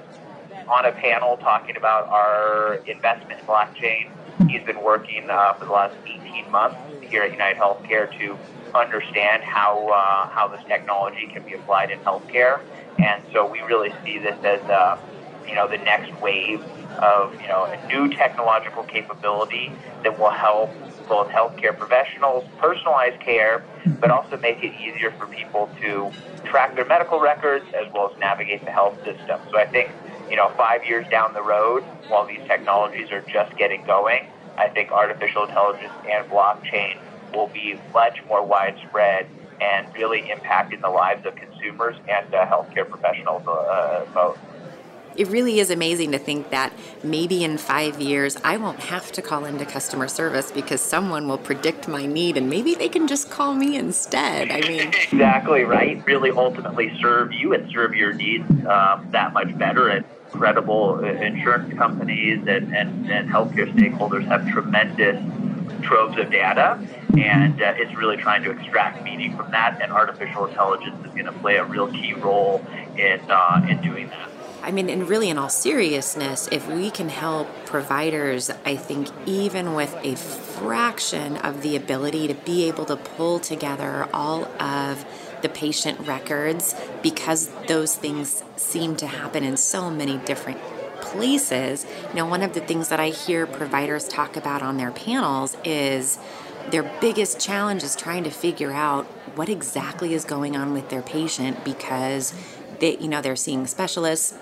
on 0.68 0.86
a 0.86 0.92
panel 0.92 1.36
talking 1.38 1.76
about 1.76 2.08
our 2.08 2.76
investment 2.86 3.40
in 3.40 3.46
blockchain 3.46 4.17
He's 4.46 4.62
been 4.64 4.82
working 4.82 5.26
uh, 5.30 5.58
for 5.58 5.66
the 5.66 5.72
last 5.72 5.96
18 6.06 6.50
months 6.50 6.78
here 7.10 7.22
at 7.22 7.32
United 7.32 7.58
Healthcare 7.58 8.06
to 8.20 8.38
understand 8.74 9.42
how 9.42 9.88
uh, 9.88 10.30
how 10.30 10.46
this 10.48 10.60
technology 10.68 11.28
can 11.32 11.42
be 11.44 11.54
applied 11.54 11.90
in 11.90 11.98
healthcare, 12.00 12.60
and 12.98 13.24
so 13.32 13.50
we 13.50 13.60
really 13.62 13.90
see 14.04 14.18
this 14.18 14.38
as 14.44 14.60
uh, 14.70 14.96
you 15.46 15.54
know 15.54 15.66
the 15.68 15.78
next 15.78 16.12
wave 16.22 16.60
of 17.02 17.32
you 17.40 17.48
know 17.48 17.66
a 17.66 17.76
new 17.86 18.08
technological 18.16 18.84
capability 18.84 19.72
that 20.04 20.18
will 20.18 20.30
help 20.30 20.70
both 21.08 21.28
healthcare 21.28 21.76
professionals 21.76 22.44
personalize 22.62 23.18
care, 23.24 23.64
but 24.00 24.10
also 24.10 24.36
make 24.38 24.62
it 24.62 24.72
easier 24.76 25.10
for 25.18 25.26
people 25.26 25.68
to 25.80 26.12
track 26.44 26.76
their 26.76 26.86
medical 26.86 27.20
records 27.20 27.64
as 27.74 27.90
well 27.92 28.10
as 28.12 28.18
navigate 28.20 28.64
the 28.64 28.70
health 28.70 28.94
system. 29.04 29.40
So 29.50 29.58
I 29.58 29.66
think 29.66 29.90
you 30.30 30.36
know, 30.36 30.50
five 30.56 30.84
years 30.84 31.06
down 31.08 31.34
the 31.34 31.42
road, 31.42 31.82
while 32.08 32.26
these 32.26 32.40
technologies 32.46 33.10
are 33.10 33.22
just 33.22 33.56
getting 33.56 33.84
going, 33.84 34.26
I 34.56 34.68
think 34.68 34.90
artificial 34.90 35.44
intelligence 35.44 35.92
and 36.08 36.28
blockchain 36.28 36.98
will 37.34 37.48
be 37.48 37.78
much 37.92 38.24
more 38.26 38.44
widespread 38.44 39.26
and 39.60 39.92
really 39.94 40.22
impacting 40.22 40.80
the 40.80 40.88
lives 40.88 41.26
of 41.26 41.34
consumers 41.36 41.96
and 42.08 42.34
uh, 42.34 42.46
healthcare 42.46 42.88
professionals 42.88 43.46
uh, 43.46 44.04
both. 44.14 44.38
It 45.16 45.26
really 45.28 45.58
is 45.58 45.70
amazing 45.70 46.12
to 46.12 46.18
think 46.18 46.50
that 46.50 46.72
maybe 47.02 47.42
in 47.42 47.58
five 47.58 48.00
years 48.00 48.36
I 48.44 48.56
won't 48.56 48.78
have 48.78 49.10
to 49.12 49.22
call 49.22 49.44
into 49.46 49.66
customer 49.66 50.06
service 50.06 50.52
because 50.52 50.80
someone 50.80 51.26
will 51.26 51.38
predict 51.38 51.88
my 51.88 52.06
need 52.06 52.36
and 52.36 52.48
maybe 52.48 52.76
they 52.76 52.88
can 52.88 53.08
just 53.08 53.28
call 53.28 53.54
me 53.54 53.76
instead. 53.76 54.52
I 54.52 54.60
mean, 54.60 54.80
exactly 55.12 55.64
right. 55.64 56.04
Really 56.06 56.30
ultimately 56.30 56.96
serve 57.00 57.32
you 57.32 57.52
and 57.52 57.68
serve 57.72 57.96
your 57.96 58.12
needs 58.12 58.48
um, 58.66 59.08
that 59.10 59.32
much 59.32 59.58
better. 59.58 59.88
And 59.88 60.04
credible 60.30 61.04
insurance 61.04 61.72
companies 61.74 62.38
and, 62.46 62.74
and, 62.74 63.10
and 63.10 63.30
healthcare 63.30 63.72
stakeholders 63.74 64.24
have 64.26 64.48
tremendous 64.48 65.18
troves 65.82 66.18
of 66.18 66.30
data, 66.30 66.78
and 67.16 67.60
uh, 67.62 67.74
it's 67.76 67.94
really 67.96 68.16
trying 68.16 68.42
to 68.42 68.50
extract 68.50 69.02
meaning 69.02 69.36
from 69.36 69.50
that. 69.50 69.80
And 69.80 69.92
artificial 69.92 70.46
intelligence 70.46 70.96
is 71.06 71.12
going 71.12 71.26
to 71.26 71.32
play 71.32 71.56
a 71.56 71.64
real 71.64 71.90
key 71.90 72.14
role 72.14 72.64
in 72.96 73.20
uh, 73.28 73.66
in 73.68 73.80
doing 73.80 74.08
that. 74.08 74.28
I 74.62 74.72
mean, 74.72 74.90
and 74.90 75.08
really, 75.08 75.30
in 75.30 75.38
all 75.38 75.48
seriousness, 75.48 76.48
if 76.50 76.68
we 76.68 76.90
can 76.90 77.08
help 77.08 77.48
providers, 77.64 78.50
I 78.64 78.76
think 78.76 79.08
even 79.24 79.74
with 79.74 79.96
a 80.02 80.16
fraction 80.16 81.36
of 81.38 81.62
the 81.62 81.76
ability 81.76 82.26
to 82.28 82.34
be 82.34 82.64
able 82.64 82.84
to 82.86 82.96
pull 82.96 83.38
together 83.38 84.08
all 84.12 84.44
of 84.60 85.04
the 85.42 85.48
patient 85.48 86.00
records 86.00 86.74
because 87.02 87.50
those 87.66 87.96
things 87.96 88.42
seem 88.56 88.96
to 88.96 89.06
happen 89.06 89.44
in 89.44 89.56
so 89.56 89.90
many 89.90 90.18
different 90.18 90.60
places. 91.00 91.86
You 92.10 92.16
know, 92.16 92.26
one 92.26 92.42
of 92.42 92.54
the 92.54 92.60
things 92.60 92.88
that 92.88 93.00
I 93.00 93.08
hear 93.10 93.46
providers 93.46 94.06
talk 94.06 94.36
about 94.36 94.62
on 94.62 94.76
their 94.76 94.90
panels 94.90 95.56
is 95.64 96.18
their 96.70 96.82
biggest 97.00 97.40
challenge 97.40 97.82
is 97.82 97.96
trying 97.96 98.24
to 98.24 98.30
figure 98.30 98.72
out 98.72 99.06
what 99.34 99.48
exactly 99.48 100.14
is 100.14 100.24
going 100.24 100.56
on 100.56 100.72
with 100.72 100.90
their 100.90 101.02
patient 101.02 101.64
because 101.64 102.34
they, 102.80 102.96
you 102.98 103.08
know, 103.08 103.20
they're 103.20 103.36
seeing 103.36 103.66
specialists 103.66 104.34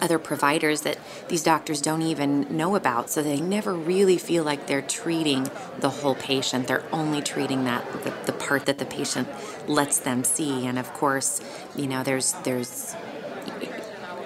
other 0.00 0.18
providers 0.18 0.82
that 0.82 0.98
these 1.28 1.42
doctors 1.42 1.80
don't 1.80 2.02
even 2.02 2.56
know 2.56 2.76
about. 2.76 3.10
So 3.10 3.22
they 3.22 3.40
never 3.40 3.74
really 3.74 4.18
feel 4.18 4.44
like 4.44 4.66
they're 4.66 4.82
treating 4.82 5.50
the 5.78 5.90
whole 5.90 6.14
patient. 6.14 6.66
They're 6.66 6.84
only 6.92 7.22
treating 7.22 7.64
that 7.64 7.84
the, 8.04 8.14
the 8.26 8.32
part 8.32 8.66
that 8.66 8.78
the 8.78 8.86
patient 8.86 9.28
lets 9.66 9.98
them 9.98 10.24
see. 10.24 10.66
And 10.66 10.78
of 10.78 10.92
course 10.92 11.40
you 11.74 11.86
know 11.86 12.02
there's 12.02 12.32
there's 12.44 12.94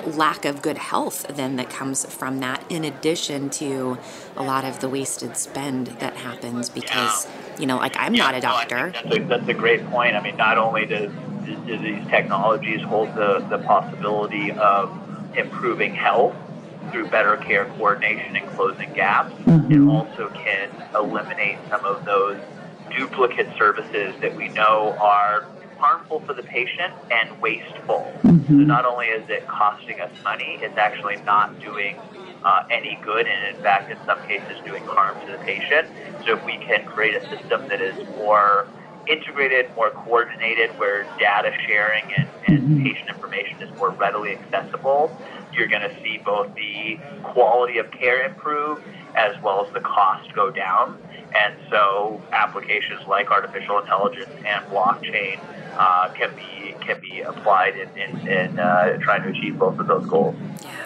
lack 0.07 0.45
of 0.45 0.63
good 0.63 0.79
health 0.79 1.25
then 1.29 1.55
that 1.57 1.71
comes 1.71 2.05
from 2.13 2.41
that 2.41 2.65
in 2.69 2.85
addition 2.85 3.49
to 3.49 3.97
a 4.37 4.43
lot 4.43 4.65
of 4.65 4.81
the 4.81 4.89
wasted 4.89 5.37
spend 5.37 5.87
that 5.87 6.17
happens 6.17 6.69
because 6.69 7.25
yeah. 7.25 7.61
you 7.61 7.67
know 7.67 7.77
like 7.77 7.97
i'm 7.97 8.13
yeah, 8.13 8.25
not 8.25 8.35
a 8.35 8.41
doctor. 8.41 8.87
no, 8.87 8.91
that's, 8.91 9.17
a, 9.17 9.19
that's 9.21 9.49
a 9.49 9.55
great 9.55 9.87
point. 9.87 10.17
I 10.17 10.23
mean 10.23 10.37
not 10.37 10.59
only 10.59 10.87
does 10.87 11.13
do 11.45 11.79
these 11.79 12.05
technologies 12.09 12.83
hold 12.83 13.15
the, 13.15 13.45
the 13.51 13.59
possibility 13.59 14.53
of 14.53 14.91
improving 15.37 15.95
health 15.95 16.35
through 16.91 17.09
better 17.09 17.37
care 17.37 17.67
coordination 17.77 18.37
and 18.37 18.49
closing 18.51 18.93
gaps. 18.93 19.35
Mm-hmm. 19.45 19.73
It 19.73 19.89
also 19.89 20.31
can 20.31 20.71
eliminate 20.95 21.59
some 21.71 21.85
of 21.85 22.05
those 22.05 22.41
duplicate 22.97 23.49
services 23.57 24.15
that 24.21 24.37
we 24.37 24.49
know 24.49 24.97
are 25.01 25.47
harmful 25.79 26.21
for 26.21 26.35
the 26.35 26.43
patient 26.43 26.93
and 27.11 27.41
wasteful. 27.41 28.13
Mm-hmm. 28.23 28.47
So 28.47 28.65
not 28.65 28.85
only 28.85 29.07
is 29.07 29.29
it 29.29 29.47
costing 29.49 30.01
us 30.01 30.11
money, 30.23 30.59
it's 30.61 30.77
actually 30.77 31.17
not 31.25 31.59
doing 31.61 31.97
uh, 32.45 32.65
any 32.71 32.99
good, 33.03 33.27
and 33.27 33.57
in 33.57 33.63
fact, 33.63 33.91
in 33.91 33.99
some 34.07 34.21
cases, 34.27 34.59
doing 34.65 34.85
harm 34.85 35.19
to 35.27 35.33
the 35.33 35.39
patient. 35.39 35.89
So 36.27 36.37
if 36.37 36.45
we 36.45 36.59
can 36.59 36.85
create 36.87 37.15
a 37.15 37.29
system 37.29 37.69
that 37.69 37.81
is 37.81 37.97
more 38.17 38.69
integrated, 39.07 39.75
more 39.75 39.91
coordinated, 39.91 40.71
where 40.79 41.05
data 41.19 41.53
sharing 41.67 42.05
and, 42.15 42.29
and 42.47 42.59
mm-hmm. 42.59 42.83
patient 42.85 43.09
information 43.09 43.63
is 43.63 43.77
more 43.77 43.91
readily 43.91 44.37
accessible, 44.37 45.17
you're 45.53 45.69
going 45.69 45.83
to 45.83 45.95
see 46.03 46.19
both 46.19 46.55
the 46.55 46.99
quality 47.23 47.79
of 47.79 47.91
care 47.91 48.25
improve 48.25 48.83
as 49.15 49.41
well 49.43 49.67
as 49.67 49.73
the 49.73 49.81
cost 49.81 50.33
go 50.35 50.51
down. 50.51 51.01
And 51.35 51.55
so 51.71 52.23
applications 52.33 53.07
like 53.07 53.31
artificial 53.31 53.79
intelligence 53.79 54.31
and 54.45 54.65
blockchain 54.67 55.41
uh, 55.79 56.13
can 56.13 56.35
be 56.37 56.75
can 56.85 57.01
be 57.01 57.23
applied 57.23 57.77
in, 57.77 57.89
in, 57.97 58.29
in 58.29 58.59
uh, 58.59 58.99
trying 58.99 59.23
to 59.23 59.29
achieve 59.31 59.59
both 59.59 59.79
of 59.79 59.87
those 59.87 60.07
goals. 60.07 60.35
Yeah. 60.63 60.82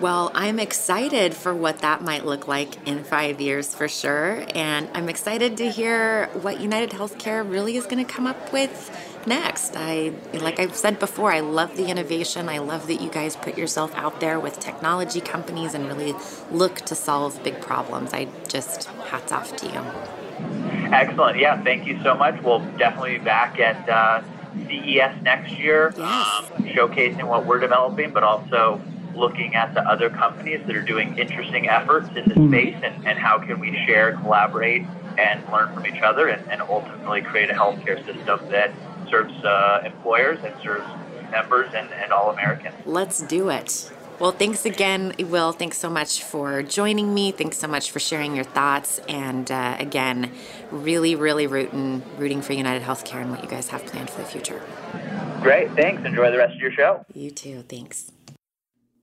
Well, 0.00 0.30
I'm 0.32 0.60
excited 0.60 1.34
for 1.34 1.52
what 1.52 1.78
that 1.78 2.02
might 2.02 2.24
look 2.24 2.46
like 2.46 2.86
in 2.86 3.02
five 3.02 3.40
years 3.40 3.74
for 3.74 3.88
sure. 3.88 4.44
And 4.54 4.88
I'm 4.94 5.08
excited 5.08 5.56
to 5.56 5.68
hear 5.68 6.26
what 6.40 6.60
United 6.60 6.90
Healthcare 6.90 7.48
really 7.48 7.76
is 7.76 7.84
going 7.84 8.04
to 8.04 8.10
come 8.10 8.24
up 8.24 8.52
with 8.52 9.24
next. 9.26 9.74
I, 9.76 10.12
like 10.34 10.60
I've 10.60 10.76
said 10.76 11.00
before, 11.00 11.32
I 11.32 11.40
love 11.40 11.76
the 11.76 11.86
innovation. 11.86 12.48
I 12.48 12.58
love 12.58 12.86
that 12.86 13.00
you 13.00 13.10
guys 13.10 13.34
put 13.34 13.58
yourself 13.58 13.92
out 13.96 14.20
there 14.20 14.38
with 14.38 14.60
technology 14.60 15.20
companies 15.20 15.74
and 15.74 15.88
really 15.88 16.14
look 16.52 16.76
to 16.82 16.94
solve 16.94 17.42
big 17.42 17.60
problems. 17.60 18.14
I 18.14 18.28
just, 18.46 18.84
hats 18.84 19.32
off 19.32 19.56
to 19.56 19.66
you. 19.66 20.92
Excellent. 20.92 21.40
Yeah, 21.40 21.60
thank 21.64 21.88
you 21.88 22.00
so 22.04 22.14
much. 22.14 22.40
We'll 22.40 22.60
definitely 22.78 23.18
be 23.18 23.24
back 23.24 23.58
at 23.58 23.88
uh, 23.88 24.22
CES 24.68 25.22
next 25.22 25.58
year, 25.58 25.92
yes. 25.96 26.42
um, 26.54 26.64
showcasing 26.66 27.24
what 27.24 27.46
we're 27.46 27.58
developing, 27.58 28.12
but 28.12 28.22
also 28.22 28.80
looking 29.18 29.54
at 29.54 29.74
the 29.74 29.82
other 29.82 30.08
companies 30.08 30.60
that 30.66 30.76
are 30.76 30.82
doing 30.82 31.18
interesting 31.18 31.68
efforts 31.68 32.08
in 32.08 32.28
the 32.28 32.34
mm-hmm. 32.34 32.48
space 32.48 32.76
and, 32.82 33.06
and 33.06 33.18
how 33.18 33.38
can 33.38 33.58
we 33.58 33.76
share, 33.86 34.12
collaborate, 34.16 34.84
and 35.18 35.42
learn 35.52 35.72
from 35.74 35.86
each 35.86 36.00
other 36.02 36.28
and, 36.28 36.48
and 36.50 36.62
ultimately 36.62 37.20
create 37.20 37.50
a 37.50 37.54
healthcare 37.54 38.04
system 38.06 38.40
that 38.50 38.72
serves 39.10 39.34
uh, 39.44 39.82
employers 39.84 40.38
and 40.44 40.54
serves 40.62 40.86
members 41.30 41.68
and, 41.74 41.90
and 41.92 42.12
all 42.12 42.30
Americans. 42.30 42.74
Let's 42.86 43.20
do 43.20 43.50
it. 43.50 43.90
Well, 44.18 44.32
thanks 44.32 44.66
again, 44.66 45.14
Will. 45.18 45.52
Thanks 45.52 45.78
so 45.78 45.88
much 45.88 46.24
for 46.24 46.62
joining 46.64 47.14
me. 47.14 47.30
Thanks 47.30 47.56
so 47.56 47.68
much 47.68 47.92
for 47.92 48.00
sharing 48.00 48.34
your 48.34 48.44
thoughts. 48.44 48.98
And 49.08 49.48
uh, 49.48 49.76
again, 49.78 50.32
really, 50.72 51.14
really 51.14 51.46
rooting, 51.46 52.02
rooting 52.16 52.42
for 52.42 52.52
United 52.52 52.82
Healthcare 52.82 53.22
and 53.22 53.30
what 53.30 53.44
you 53.44 53.48
guys 53.48 53.68
have 53.68 53.86
planned 53.86 54.10
for 54.10 54.20
the 54.20 54.26
future. 54.26 54.60
Great. 55.40 55.70
Thanks. 55.72 56.04
Enjoy 56.04 56.32
the 56.32 56.38
rest 56.38 56.54
of 56.54 56.60
your 56.60 56.72
show. 56.72 57.04
You 57.14 57.30
too. 57.30 57.62
Thanks. 57.68 58.10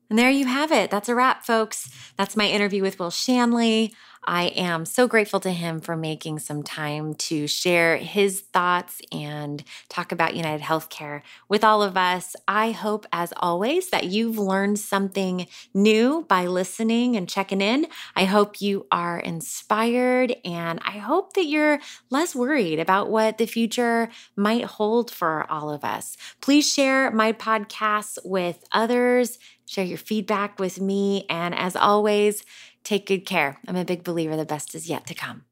And 0.09 0.19
there 0.19 0.29
you 0.29 0.45
have 0.45 0.71
it. 0.71 0.91
That's 0.91 1.09
a 1.09 1.15
wrap, 1.15 1.45
folks. 1.45 1.89
That's 2.17 2.37
my 2.37 2.47
interview 2.47 2.81
with 2.81 2.99
Will 2.99 3.11
Shanley. 3.11 3.93
I 4.25 4.45
am 4.47 4.85
so 4.85 5.07
grateful 5.07 5.39
to 5.41 5.51
him 5.51 5.79
for 5.79 5.95
making 5.95 6.39
some 6.39 6.63
time 6.63 7.13
to 7.15 7.47
share 7.47 7.97
his 7.97 8.41
thoughts 8.41 9.01
and 9.11 9.63
talk 9.87 10.11
about 10.11 10.35
United 10.35 10.63
Healthcare 10.63 11.21
with 11.47 11.63
all 11.63 11.83
of 11.83 11.95
us. 11.95 12.35
I 12.47 12.71
hope, 12.71 13.05
as 13.11 13.33
always, 13.37 13.89
that 13.91 14.05
you've 14.05 14.37
learned 14.37 14.79
something 14.79 15.47
new 15.73 16.25
by 16.27 16.47
listening 16.47 17.15
and 17.15 17.29
checking 17.29 17.61
in. 17.61 17.87
I 18.15 18.25
hope 18.25 18.61
you 18.61 18.87
are 18.91 19.19
inspired 19.19 20.35
and 20.43 20.79
I 20.83 20.97
hope 20.97 21.33
that 21.33 21.45
you're 21.45 21.79
less 22.09 22.35
worried 22.35 22.79
about 22.79 23.09
what 23.09 23.37
the 23.37 23.45
future 23.45 24.09
might 24.35 24.65
hold 24.65 25.11
for 25.11 25.49
all 25.51 25.69
of 25.69 25.83
us. 25.83 26.17
Please 26.41 26.71
share 26.71 27.11
my 27.11 27.31
podcasts 27.31 28.17
with 28.25 28.63
others, 28.71 29.37
share 29.65 29.85
your 29.85 29.97
feedback 29.97 30.59
with 30.59 30.79
me, 30.81 31.25
and 31.29 31.53
as 31.55 31.75
always, 31.75 32.43
Take 32.85 33.07
good 33.07 33.25
care. 33.25 33.57
I'm 33.67 33.75
a 33.75 33.83
big 33.83 34.03
believer 34.03 34.37
the 34.37 34.45
best 34.45 34.75
is 34.75 34.87
yet 34.87 35.07
to 35.07 35.15
come. 35.15 35.45